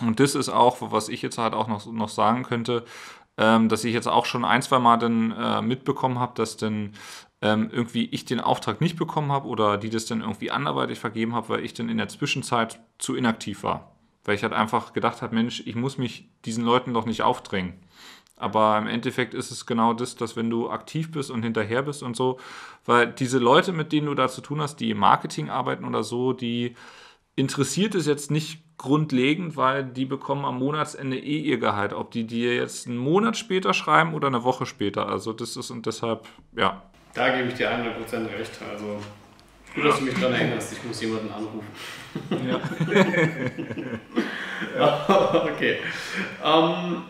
[0.01, 2.85] Und das ist auch, was ich jetzt halt auch noch, noch sagen könnte,
[3.37, 6.93] ähm, dass ich jetzt auch schon ein, zwei Mal dann äh, mitbekommen habe, dass dann
[7.41, 11.33] ähm, irgendwie ich den Auftrag nicht bekommen habe oder die das dann irgendwie anderweitig vergeben
[11.33, 13.95] habe, weil ich dann in der Zwischenzeit zu inaktiv war.
[14.23, 17.73] Weil ich halt einfach gedacht habe, Mensch, ich muss mich diesen Leuten doch nicht aufdrängen.
[18.35, 22.01] Aber im Endeffekt ist es genau das, dass wenn du aktiv bist und hinterher bist
[22.01, 22.39] und so,
[22.85, 26.03] weil diese Leute, mit denen du da zu tun hast, die im Marketing arbeiten oder
[26.03, 26.75] so, die
[27.35, 31.93] interessiert es jetzt nicht grundlegend, weil die bekommen am Monatsende eh ihr Gehalt.
[31.93, 35.07] Ob die dir jetzt einen Monat später schreiben oder eine Woche später.
[35.07, 36.81] Also das ist und deshalb, ja.
[37.13, 38.51] Da gebe ich dir 100% recht.
[38.71, 39.01] Also
[39.75, 40.73] gut, dass du mich daran erinnerst.
[40.73, 41.67] Ich muss jemanden anrufen.
[42.47, 42.61] Ja.
[45.45, 45.79] okay.
[46.43, 47.03] Ähm,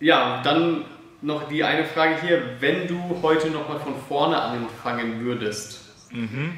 [0.00, 0.84] ja, dann
[1.22, 2.42] noch die eine Frage hier.
[2.60, 5.80] Wenn du heute nochmal von vorne anfangen würdest,
[6.10, 6.56] mhm.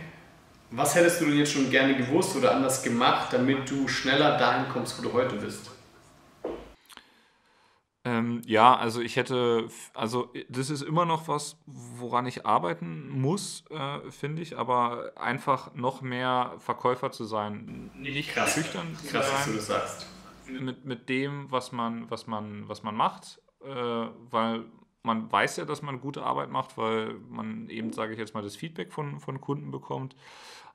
[0.70, 4.68] was hättest du denn jetzt schon gerne gewusst oder anders gemacht, damit du schneller dahin
[4.72, 5.70] kommst, wo du heute bist?
[8.04, 13.64] Ähm, ja, also ich hätte, also das ist immer noch was, woran ich arbeiten muss,
[13.70, 19.26] äh, finde ich, aber einfach noch mehr Verkäufer zu sein, nicht krass, schüchtern zu krass,
[19.26, 19.34] sein.
[19.36, 20.06] Dass du das sagst.
[20.46, 24.64] Mit, mit dem, was man, was man, was man macht äh, weil
[25.02, 28.42] man weiß ja, dass man gute Arbeit macht, weil man eben, sage ich jetzt mal,
[28.42, 30.16] das Feedback von, von Kunden bekommt.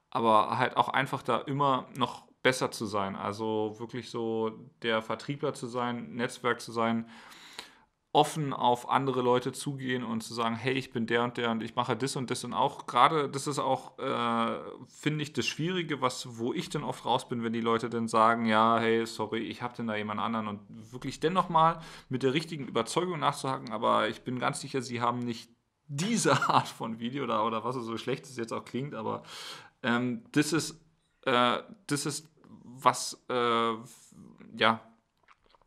[0.09, 3.15] Aber halt auch einfach da immer noch besser zu sein.
[3.15, 4.51] Also wirklich so
[4.83, 7.07] der Vertriebler zu sein, Netzwerk zu sein,
[8.13, 11.63] offen auf andere Leute zugehen und zu sagen, hey, ich bin der und der und
[11.63, 15.47] ich mache das und das und auch gerade, das ist auch, äh, finde ich, das
[15.47, 19.07] Schwierige, was, wo ich dann oft raus bin, wenn die Leute dann sagen, ja, hey,
[19.07, 20.59] sorry, ich habe denn da jemand anderen und
[20.93, 25.19] wirklich dennoch mal mit der richtigen Überzeugung nachzuhaken, aber ich bin ganz sicher, sie haben
[25.19, 25.49] nicht
[25.87, 29.23] diese Art von Video oder, oder was so schlecht es jetzt auch klingt, aber
[29.81, 30.79] ähm, das ist,
[31.23, 32.29] äh, das ist
[32.84, 33.73] was, äh,
[34.57, 34.81] ja,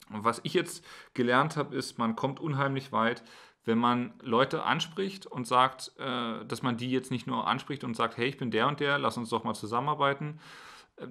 [0.08, 3.22] was ich jetzt gelernt habe, ist, man kommt unheimlich weit,
[3.64, 7.96] wenn man Leute anspricht und sagt, äh, dass man die jetzt nicht nur anspricht und
[7.96, 10.38] sagt, hey, ich bin der und der, lass uns doch mal zusammenarbeiten.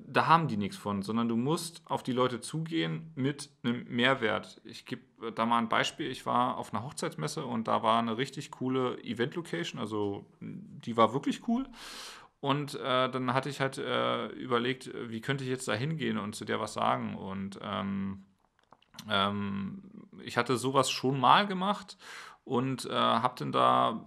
[0.08, 4.60] Da haben die nichts von, sondern du musst auf die Leute zugehen mit einem Mehrwert.
[4.64, 6.10] Ich gebe da mal ein Beispiel.
[6.10, 11.14] Ich war auf einer Hochzeitsmesse und da war eine richtig coole Event-Location, also die war
[11.14, 11.68] wirklich cool.
[12.46, 16.36] Und äh, dann hatte ich halt äh, überlegt, wie könnte ich jetzt da hingehen und
[16.36, 17.16] zu der was sagen.
[17.16, 18.24] Und ähm,
[19.10, 19.82] ähm,
[20.24, 21.98] ich hatte sowas schon mal gemacht
[22.44, 24.06] und äh, habe dann da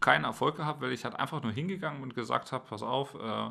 [0.00, 3.50] keinen Erfolg gehabt, weil ich halt einfach nur hingegangen und gesagt habe, pass auf, äh,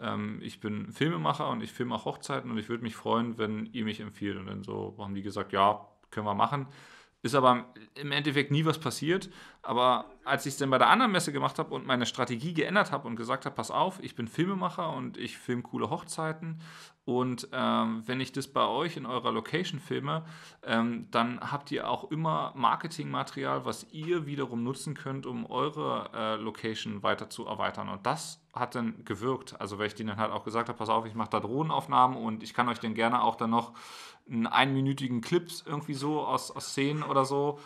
[0.00, 3.66] ähm, ich bin Filmemacher und ich filme auch Hochzeiten und ich würde mich freuen, wenn
[3.66, 4.36] ihr mich empfiehlt.
[4.36, 6.66] Und dann so haben die gesagt, ja, können wir machen.
[7.22, 7.66] Ist aber
[7.96, 9.28] im Endeffekt nie was passiert.
[9.62, 12.92] Aber als ich es dann bei der anderen Messe gemacht habe und meine Strategie geändert
[12.92, 16.60] habe und gesagt habe, pass auf, ich bin Filmemacher und ich filme coole Hochzeiten.
[17.04, 20.24] Und ähm, wenn ich das bei euch in eurer Location filme,
[20.62, 26.36] ähm, dann habt ihr auch immer Marketingmaterial, was ihr wiederum nutzen könnt, um eure äh,
[26.36, 27.88] Location weiter zu erweitern.
[27.88, 29.60] Und das hat dann gewirkt.
[29.60, 32.16] Also weil ich denen dann halt auch gesagt habe, pass auf, ich mache da Drohnenaufnahmen
[32.16, 33.72] und ich kann euch dann gerne auch dann noch
[34.28, 37.58] einen einminütigen Clips irgendwie so aus, aus Szenen oder so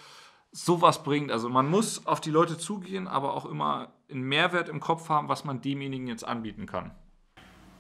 [0.55, 1.33] sowas bringt.
[1.33, 5.29] Also man muss auf die Leute zugehen, aber auch immer einen Mehrwert im Kopf haben,
[5.29, 6.93] was man demjenigen jetzt anbieten kann.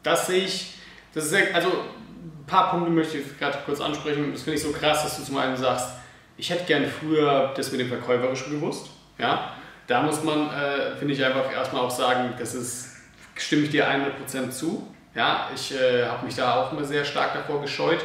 [0.02, 0.76] Das sehe ich,
[1.14, 4.32] das ist also ein paar Punkte möchte ich gerade kurz ansprechen.
[4.32, 5.90] Das finde ich so krass, dass du zum einen sagst,
[6.36, 8.90] ich hätte gerne früher das mit dem Verkäuferischen gewusst.
[9.18, 9.52] Ja?
[9.86, 12.88] Da muss man, äh, finde ich, einfach erstmal auch sagen, das ist,
[13.36, 14.86] stimme ich dir 100% zu.
[15.14, 15.48] Ja?
[15.54, 18.04] Ich äh, habe mich da auch immer sehr stark davor gescheut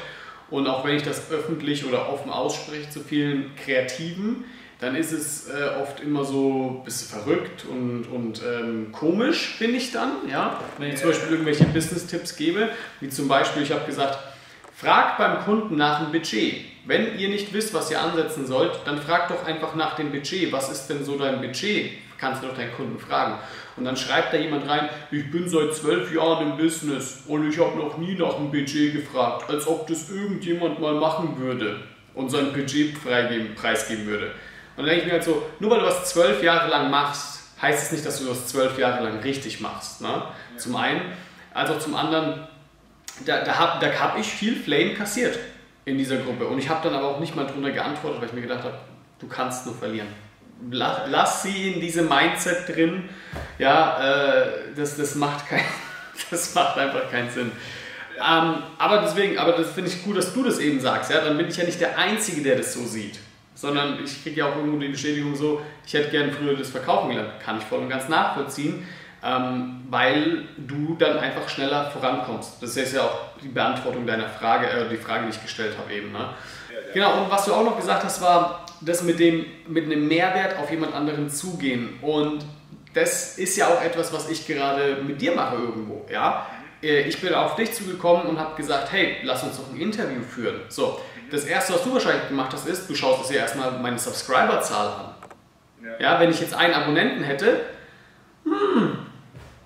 [0.49, 4.45] und auch wenn ich das öffentlich oder offen ausspreche zu vielen Kreativen,
[4.79, 9.75] dann ist es äh, oft immer so ein bisschen verrückt und, und ähm, komisch, bin
[9.75, 10.11] ich dann.
[10.29, 10.59] Ja?
[10.77, 12.69] Wenn ich zum Beispiel irgendwelche Business-Tipps gebe,
[13.01, 14.17] wie zum Beispiel, ich habe gesagt,
[14.73, 16.61] fragt beim Kunden nach dem Budget.
[16.85, 20.51] Wenn ihr nicht wisst, was ihr ansetzen sollt, dann fragt doch einfach nach dem Budget.
[20.53, 21.91] Was ist denn so dein Budget?
[22.17, 23.35] Kannst du doch deinen Kunden fragen.
[23.75, 27.59] Und dann schreibt da jemand rein, ich bin seit zwölf Jahren im Business und ich
[27.59, 31.81] habe noch nie nach dem Budget gefragt, als ob das irgendjemand mal machen würde
[32.13, 34.31] und sein Budget freigeben, preisgeben würde.
[34.79, 37.41] Und dann denke ich mir halt so, nur weil du was zwölf Jahre lang machst,
[37.61, 40.01] heißt es nicht, dass du das zwölf Jahre lang richtig machst.
[40.01, 40.23] Ne?
[40.57, 41.01] Zum einen,
[41.53, 42.47] als auch zum anderen,
[43.25, 45.37] da, da habe da hab ich viel Flame kassiert
[45.85, 46.47] in dieser Gruppe.
[46.47, 48.77] Und ich habe dann aber auch nicht mal drunter geantwortet, weil ich mir gedacht habe,
[49.19, 50.07] du kannst nur verlieren
[50.71, 53.09] lass, lass sie in diesem Mindset drin.
[53.57, 55.63] Ja, äh, das, das, macht kein,
[56.31, 57.51] das macht einfach keinen Sinn.
[58.17, 61.11] Ähm, aber deswegen, aber das finde ich gut, dass du das eben sagst.
[61.11, 61.21] Ja?
[61.21, 63.19] Dann bin ich ja nicht der Einzige, der das so sieht.
[63.59, 67.09] Sondern ich kriege ja auch irgendwo die Bestätigung so, ich hätte gerne früher das Verkaufen
[67.09, 67.41] gelernt.
[67.43, 68.87] Kann ich voll und ganz nachvollziehen.
[69.21, 72.63] Ähm, weil du dann einfach schneller vorankommst.
[72.63, 75.93] Das ist ja auch die Beantwortung deiner Frage, äh, die Frage, die ich gestellt habe
[75.93, 76.13] eben.
[76.13, 76.29] Ne?
[76.93, 80.57] Genau, und was du auch noch gesagt hast, war, das mit, dem, mit einem Mehrwert
[80.57, 81.99] auf jemand anderen zugehen.
[82.01, 82.45] Und
[82.93, 86.05] das ist ja auch etwas, was ich gerade mit dir mache irgendwo.
[86.09, 86.47] Ja?
[86.81, 90.21] Äh, ich bin auf dich zugekommen und habe gesagt, hey, lass uns doch ein Interview
[90.21, 90.61] führen.
[90.69, 90.99] So,
[91.31, 95.15] Das erste, was du wahrscheinlich gemacht hast, ist, du schaust dir erstmal meine Subscriber-Zahl an.
[95.83, 96.13] Ja.
[96.13, 97.61] ja, wenn ich jetzt einen Abonnenten hätte,
[98.43, 98.97] hm,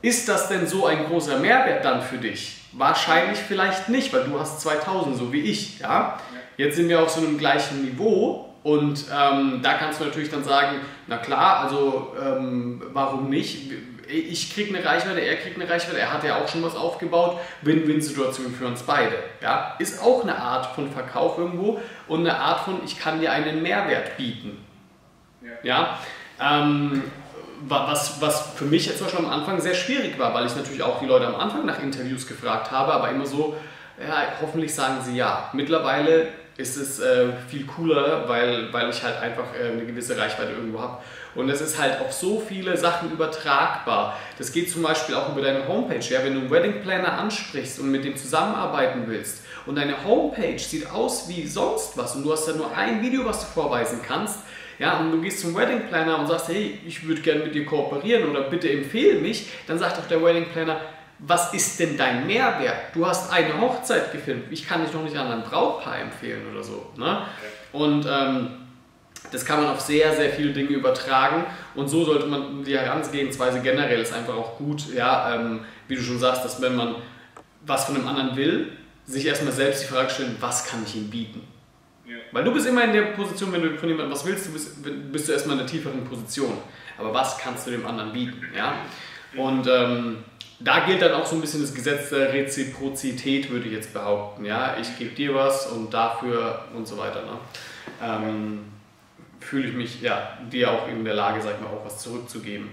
[0.02, 2.62] ist das denn so ein großer Mehrwert dann für dich?
[2.74, 5.80] Wahrscheinlich vielleicht nicht, weil du hast 2000, so wie ich.
[5.80, 6.20] Ja?
[6.58, 10.44] Jetzt sind wir auf so einem gleichen Niveau und ähm, da kannst du natürlich dann
[10.44, 13.72] sagen, na klar, also ähm, warum nicht?
[14.08, 17.40] Ich kriege eine Reichweite, er kriegt eine Reichweite, er hat ja auch schon was aufgebaut.
[17.62, 19.16] Win-Win-Situation für uns beide.
[19.42, 19.76] Ja?
[19.80, 23.62] Ist auch eine Art von Verkauf irgendwo und eine Art von, ich kann dir einen
[23.62, 24.64] Mehrwert bieten.
[25.42, 26.00] Ja?
[26.40, 26.60] ja?
[26.62, 27.04] Ähm,
[27.68, 30.84] was, was für mich jetzt zum Beispiel am Anfang sehr schwierig war, weil ich natürlich
[30.84, 33.56] auch die Leute am Anfang nach Interviews gefragt habe, aber immer so,
[34.00, 35.50] ja, hoffentlich sagen sie ja.
[35.54, 36.28] Mittlerweile
[36.58, 40.82] ist es äh, viel cooler, weil, weil ich halt einfach äh, eine gewisse Reichweite irgendwo
[40.82, 40.98] habe.
[41.36, 44.18] Und es ist halt auf so viele Sachen übertragbar.
[44.38, 46.06] Das geht zum Beispiel auch über deine Homepage.
[46.08, 46.24] Ja?
[46.24, 50.90] Wenn du einen Wedding Planner ansprichst und mit dem zusammenarbeiten willst und deine Homepage sieht
[50.92, 54.40] aus wie sonst was und du hast ja nur ein Video, was du vorweisen kannst,
[54.80, 57.66] ja, und du gehst zum Wedding Planner und sagst, hey, ich würde gerne mit dir
[57.66, 60.82] kooperieren oder bitte empfehle mich, dann sagt doch der Wedding Planner,
[61.20, 62.94] was ist denn dein Mehrwert?
[62.94, 66.64] Du hast eine Hochzeit gefilmt, ich kann dich noch nicht an ein Brautpaar empfehlen oder
[66.64, 66.88] so.
[66.98, 67.22] Ne?
[67.72, 68.50] Und ähm,
[69.34, 73.62] das kann man auf sehr, sehr viele Dinge übertragen und so sollte man die Herangehensweise
[73.62, 76.96] generell ist einfach auch gut, ja, ähm, wie du schon sagst, dass wenn man
[77.66, 78.72] was von einem anderen will,
[79.06, 81.42] sich erstmal selbst die Frage stellen, was kann ich ihm bieten?
[82.32, 85.12] Weil du bist immer in der Position, wenn du von jemandem was willst, du bist,
[85.12, 86.58] bist du erstmal in einer tieferen Position.
[86.98, 88.42] Aber was kannst du dem anderen bieten?
[88.56, 88.76] Ja?
[89.36, 90.18] Und ähm,
[90.60, 94.46] da gilt dann auch so ein bisschen das Gesetz der Reziprozität, würde ich jetzt behaupten.
[94.46, 94.76] Ja?
[94.82, 97.22] Ich gebe dir was und dafür und so weiter.
[97.22, 97.38] Ne?
[98.02, 98.60] Ähm,
[99.44, 102.70] fühle ich mich ja, dir auch in der Lage, sag ich mal, auch was zurückzugeben.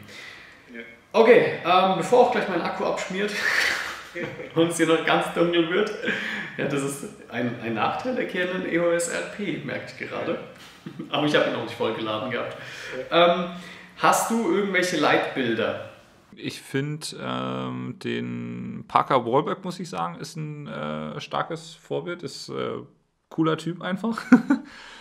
[1.12, 3.33] Okay, ähm, bevor auch gleich mein Akku abschmiert,
[4.55, 5.91] und es hier noch ganz dunkel wird.
[6.57, 10.39] Ja, das ist ein, ein Nachteil der Canon EOS RP, merke ich gerade.
[11.11, 12.57] Aber ich habe ihn auch nicht vollgeladen gehabt.
[13.11, 13.51] Ähm,
[13.99, 15.91] hast du irgendwelche Leitbilder?
[16.35, 22.49] Ich finde ähm, den Parker Wahlberg, muss ich sagen, ist ein äh, starkes Vorbild, ist
[22.49, 22.79] äh,
[23.29, 24.23] cooler Typ einfach.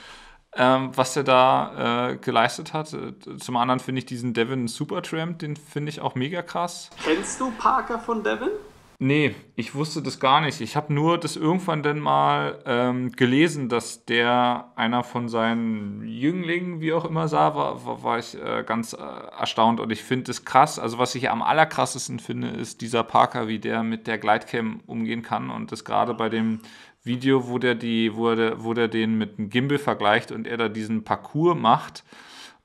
[0.56, 2.96] ähm, was er da äh, geleistet hat.
[3.40, 6.90] Zum anderen finde ich diesen Devin Supertramp, den finde ich auch mega krass.
[7.04, 8.50] Kennst du Parker von Devin?
[9.02, 10.60] Nee, ich wusste das gar nicht.
[10.60, 16.82] Ich habe nur das irgendwann dann mal ähm, gelesen, dass der einer von seinen Jünglingen,
[16.82, 20.30] wie auch immer, sah, war, war, war ich äh, ganz äh, erstaunt und ich finde
[20.32, 20.80] es krass.
[20.80, 25.22] Also was ich am allerkrassesten finde, ist dieser Parker, wie der mit der Gleitcam umgehen
[25.22, 26.60] kann und das gerade bei dem
[27.04, 30.58] Video, wo der die, wo der, wo der den mit einem Gimbal vergleicht und er
[30.58, 32.04] da diesen Parcours macht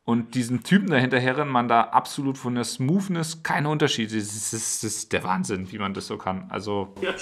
[0.05, 4.17] und diesen Typen dahinterher man da absolut von der Smoothness keine Unterschiede.
[4.17, 6.47] Das ist, das ist der Wahnsinn, wie man das so kann.
[6.51, 7.15] Also, ja,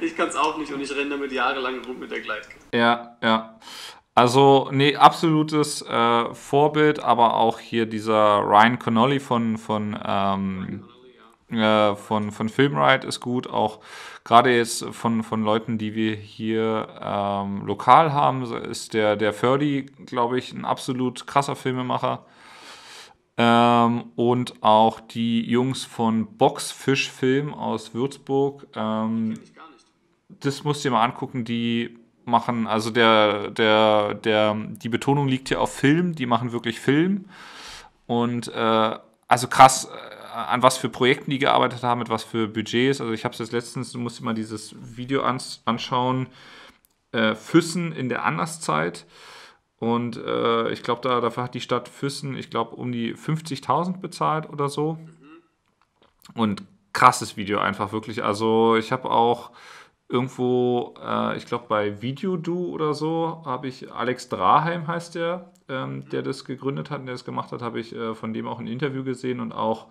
[0.00, 2.64] ich, kann es auch nicht und ich renne damit jahrelang rum mit der Gleitkette.
[2.72, 3.58] Ja, ja.
[4.14, 10.84] Also, nee, absolutes äh, Vorbild, aber auch hier dieser Ryan Connolly von, von, ähm,
[11.50, 13.46] äh, von, von Filmride ist gut.
[13.46, 13.80] Auch
[14.24, 19.86] gerade jetzt von, von Leuten, die wir hier ähm, lokal haben, ist der, der Ferdi,
[20.06, 22.24] glaube ich, ein absolut krasser Filmemacher.
[23.36, 28.66] Ähm, und auch die Jungs von Boxfisch Film aus Würzburg.
[28.74, 29.38] Ähm,
[30.28, 35.48] das musst du dir mal angucken, die machen, also der, der, der, die Betonung liegt
[35.48, 37.24] hier auf Film, die machen wirklich Film.
[38.06, 38.98] Und äh,
[39.28, 39.88] also krass,
[40.32, 43.00] an was für Projekten die gearbeitet haben, mit was für Budgets.
[43.00, 46.28] Also ich habe es jetzt letztens, du musst dir mal dieses Video ans anschauen,
[47.12, 49.06] äh, Füssen in der Anderszeit.
[49.78, 53.98] Und äh, ich glaube, da, dafür hat die Stadt Füssen, ich glaube, um die 50.000
[54.00, 54.98] bezahlt oder so.
[56.34, 56.62] Und
[56.92, 58.22] krasses Video einfach wirklich.
[58.22, 59.50] Also ich habe auch
[60.12, 66.08] irgendwo, äh, ich glaube bei Videodo oder so, habe ich Alex Draheim heißt der, ähm,
[66.10, 68.60] der das gegründet hat und der das gemacht hat, habe ich äh, von dem auch
[68.60, 69.86] ein Interview gesehen und auch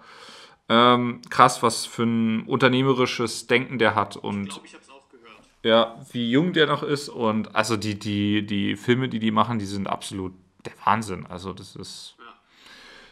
[0.70, 5.40] ähm, krass, was für ein unternehmerisches Denken der hat und ich glaub, ich auch gehört.
[5.64, 9.58] ja, wie jung der noch ist und also die, die, die Filme, die die machen,
[9.58, 10.34] die sind absolut
[10.66, 11.26] der Wahnsinn.
[11.26, 12.26] Also das ist ja.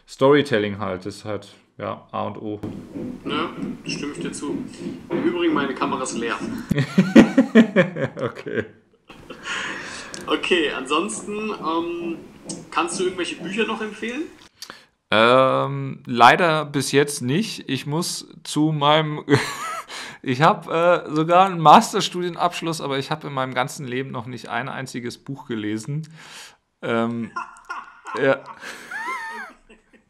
[0.08, 1.48] Storytelling halt, das ist halt
[1.80, 2.60] ja, A und O.
[3.26, 3.50] Ja,
[3.86, 4.64] stimme ich dir zu.
[5.10, 6.36] Im Übrigen, meine Kamera ist leer.
[8.22, 8.66] okay.
[10.28, 12.18] Okay, ansonsten ähm,
[12.70, 14.24] kannst du irgendwelche Bücher noch empfehlen?
[15.10, 17.70] Ähm, leider bis jetzt nicht.
[17.70, 19.24] Ich muss zu meinem.
[20.22, 24.50] ich habe äh, sogar einen Masterstudienabschluss, aber ich habe in meinem ganzen Leben noch nicht
[24.50, 26.10] ein einziges Buch gelesen.
[26.82, 27.32] Ähm,
[28.22, 28.44] ja.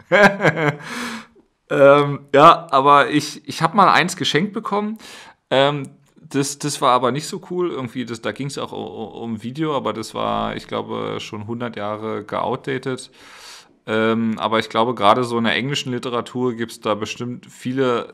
[1.69, 4.97] ähm, ja, aber ich, ich habe mal eins geschenkt bekommen.
[5.49, 5.89] Ähm,
[6.29, 7.71] das, das war aber nicht so cool.
[7.71, 11.41] Irgendwie, das, da ging es auch um, um Video, aber das war, ich glaube, schon
[11.41, 13.11] 100 Jahre geoutdated.
[13.87, 18.13] Ähm, aber ich glaube, gerade so in der englischen Literatur gibt es da bestimmt viele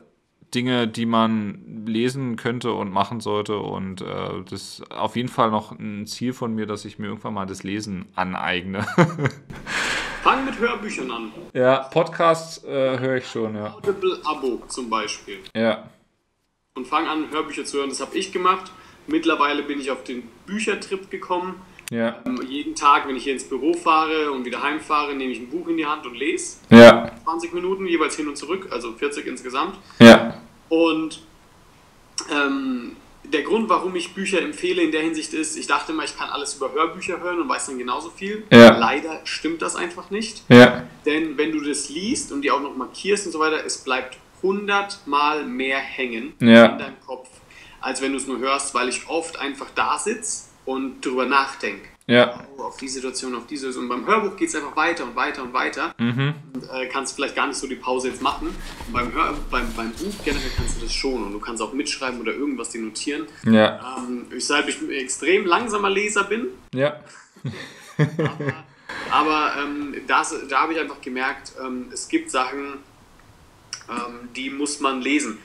[0.54, 3.58] Dinge, die man lesen könnte und machen sollte.
[3.58, 7.08] Und äh, das ist auf jeden Fall noch ein Ziel von mir, dass ich mir
[7.08, 8.86] irgendwann mal das Lesen aneigne.
[10.26, 11.32] Fang mit Hörbüchern an.
[11.52, 13.72] Ja, Podcasts äh, höre ich schon, ja.
[13.76, 15.38] Audible-Abo zum Beispiel.
[15.54, 15.88] Ja.
[16.74, 17.90] Und fang an, Hörbücher zu hören.
[17.90, 18.72] Das habe ich gemacht.
[19.06, 21.62] Mittlerweile bin ich auf den Büchertrip gekommen.
[21.92, 22.16] Ja.
[22.26, 25.48] Ähm, jeden Tag, wenn ich hier ins Büro fahre und wieder heimfahre, nehme ich ein
[25.48, 26.56] Buch in die Hand und lese.
[26.70, 27.08] Ja.
[27.22, 29.78] 20 Minuten jeweils hin und zurück, also 40 insgesamt.
[30.00, 30.42] Ja.
[30.68, 31.22] Und
[32.32, 32.96] ähm,
[33.32, 36.28] der Grund, warum ich Bücher empfehle in der Hinsicht ist, ich dachte immer, ich kann
[36.30, 38.44] alles über Hörbücher hören und weiß dann genauso viel.
[38.52, 38.76] Ja.
[38.76, 40.42] Leider stimmt das einfach nicht.
[40.48, 40.84] Ja.
[41.04, 44.16] Denn wenn du das liest und die auch noch markierst und so weiter, es bleibt
[44.42, 46.66] hundertmal mehr hängen Ja.
[46.66, 47.28] in deinem Kopf,
[47.80, 51.88] als wenn du es nur hörst, weil ich oft einfach da sitze und drüber nachdenke.
[52.08, 52.40] Ja.
[52.56, 53.84] Oh, auf die Situation, auf diese Situation.
[53.84, 55.94] Und beim Hörbuch geht es einfach weiter und weiter und weiter.
[55.98, 56.34] Mhm.
[56.54, 58.48] Und äh, kannst vielleicht gar nicht so die Pause jetzt machen.
[58.86, 61.24] Und beim, Hör beim, beim Buch generell kannst du das schon.
[61.24, 63.26] Und du kannst auch mitschreiben oder irgendwas dir notieren.
[63.44, 63.96] Ja.
[63.98, 66.48] Ähm, weshalb ich ein extrem langsamer Leser bin.
[66.74, 67.00] Ja.
[67.98, 68.54] Aber,
[69.10, 72.74] aber ähm, das, da habe ich einfach gemerkt, ähm, es gibt Sachen,
[73.88, 75.38] ähm, die muss man lesen.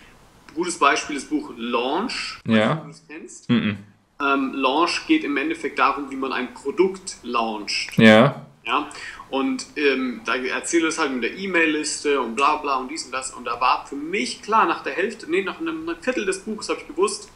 [0.54, 2.78] Gutes Beispiel ist das Buch Launch, Ja.
[2.78, 3.50] wenn du es kennst.
[3.50, 3.78] Mhm.
[4.22, 7.98] Ähm, Launch geht im Endeffekt darum, wie man ein Produkt launcht.
[7.98, 8.46] Ja.
[8.66, 8.90] Ja?
[9.30, 13.12] Und ähm, da erzählt es halt mit der E-Mail-Liste und bla bla und dies und
[13.12, 13.34] das.
[13.34, 16.70] Und da war für mich klar, nach der Hälfte, nee, nach einem Viertel des Buches
[16.70, 17.30] habe ich gewusst,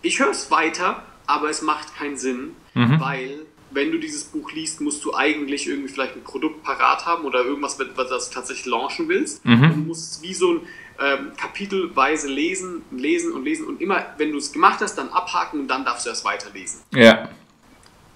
[0.00, 4.80] ich höre es weiter, aber es macht keinen Sinn, weil wenn du dieses Buch liest,
[4.80, 9.08] musst du eigentlich irgendwie vielleicht ein Produkt parat haben oder irgendwas, was du tatsächlich launchen
[9.08, 9.44] willst.
[9.44, 10.60] Und du musst es wie so ein
[11.02, 15.60] ähm, kapitelweise lesen, lesen und lesen und immer, wenn du es gemacht hast, dann abhaken
[15.60, 16.80] und dann darfst du erst weiterlesen.
[16.94, 17.28] Ja.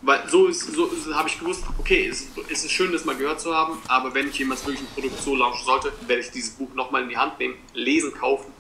[0.02, 3.40] Weil so ist, so habe ich gewusst, okay, es, es ist schön, das mal gehört
[3.40, 6.50] zu haben, aber wenn ich jemals wirklich ein Produkt so launchen sollte, werde ich dieses
[6.50, 8.52] Buch nochmal in die Hand nehmen, lesen, kaufen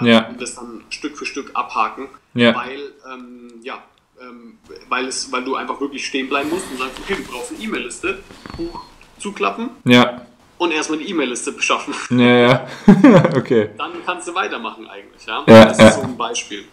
[0.00, 0.28] ähm, Ja.
[0.28, 2.54] und das dann Stück für Stück abhaken, Ja.
[2.54, 3.82] weil, ähm, ja,
[4.22, 4.58] ähm,
[4.88, 7.60] weil, es, weil du einfach wirklich stehen bleiben musst und sagst, okay, du brauchst eine
[7.62, 8.22] E-Mail-Liste,
[8.56, 8.84] Buch
[9.18, 10.24] zuklappen Ja.
[10.60, 11.94] Und erstmal eine E-Mail-Liste beschaffen.
[12.10, 12.66] Ja, ja.
[13.36, 13.70] okay.
[13.78, 15.42] Dann kannst du weitermachen eigentlich, ja.
[15.46, 15.88] Ja, das ja.
[15.88, 16.66] ist so ein Beispiel.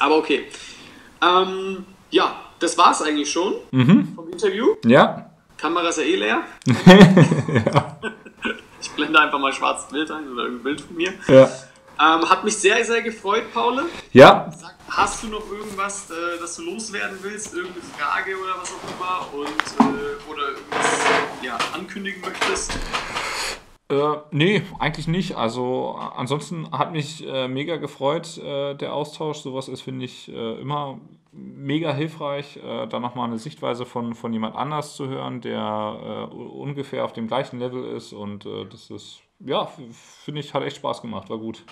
[0.00, 0.46] Aber okay.
[1.22, 4.14] Ähm, ja, das war es eigentlich schon Mhm.
[4.16, 4.74] vom Interview.
[4.84, 5.30] Ja.
[5.56, 6.40] Kamera ist ja eh leer.
[8.80, 11.12] Ich blende einfach mal schwarzes Bild ein oder irgendein Bild von mir.
[11.26, 11.50] Ja.
[12.00, 13.86] Ähm, hat mich sehr, sehr gefreut, Paul.
[14.12, 14.48] Ja.
[14.56, 17.52] Sag, hast du noch irgendwas, äh, das du loswerden willst?
[17.54, 19.40] Irgendeine Frage oder was auch immer?
[19.40, 21.06] Und, äh, oder irgendwas
[21.42, 22.78] ja, ankündigen möchtest?
[23.90, 25.36] Äh, nee, eigentlich nicht.
[25.36, 29.38] Also ansonsten hat mich äh, mega gefreut, äh, der Austausch.
[29.38, 31.00] Sowas ist, finde ich, äh, immer
[31.32, 36.34] mega hilfreich, äh, da nochmal eine Sichtweise von, von jemand anders zu hören, der äh,
[36.34, 38.12] ungefähr auf dem gleichen Level ist.
[38.12, 41.64] Und äh, das ist, ja, finde ich, hat echt Spaß gemacht, war gut.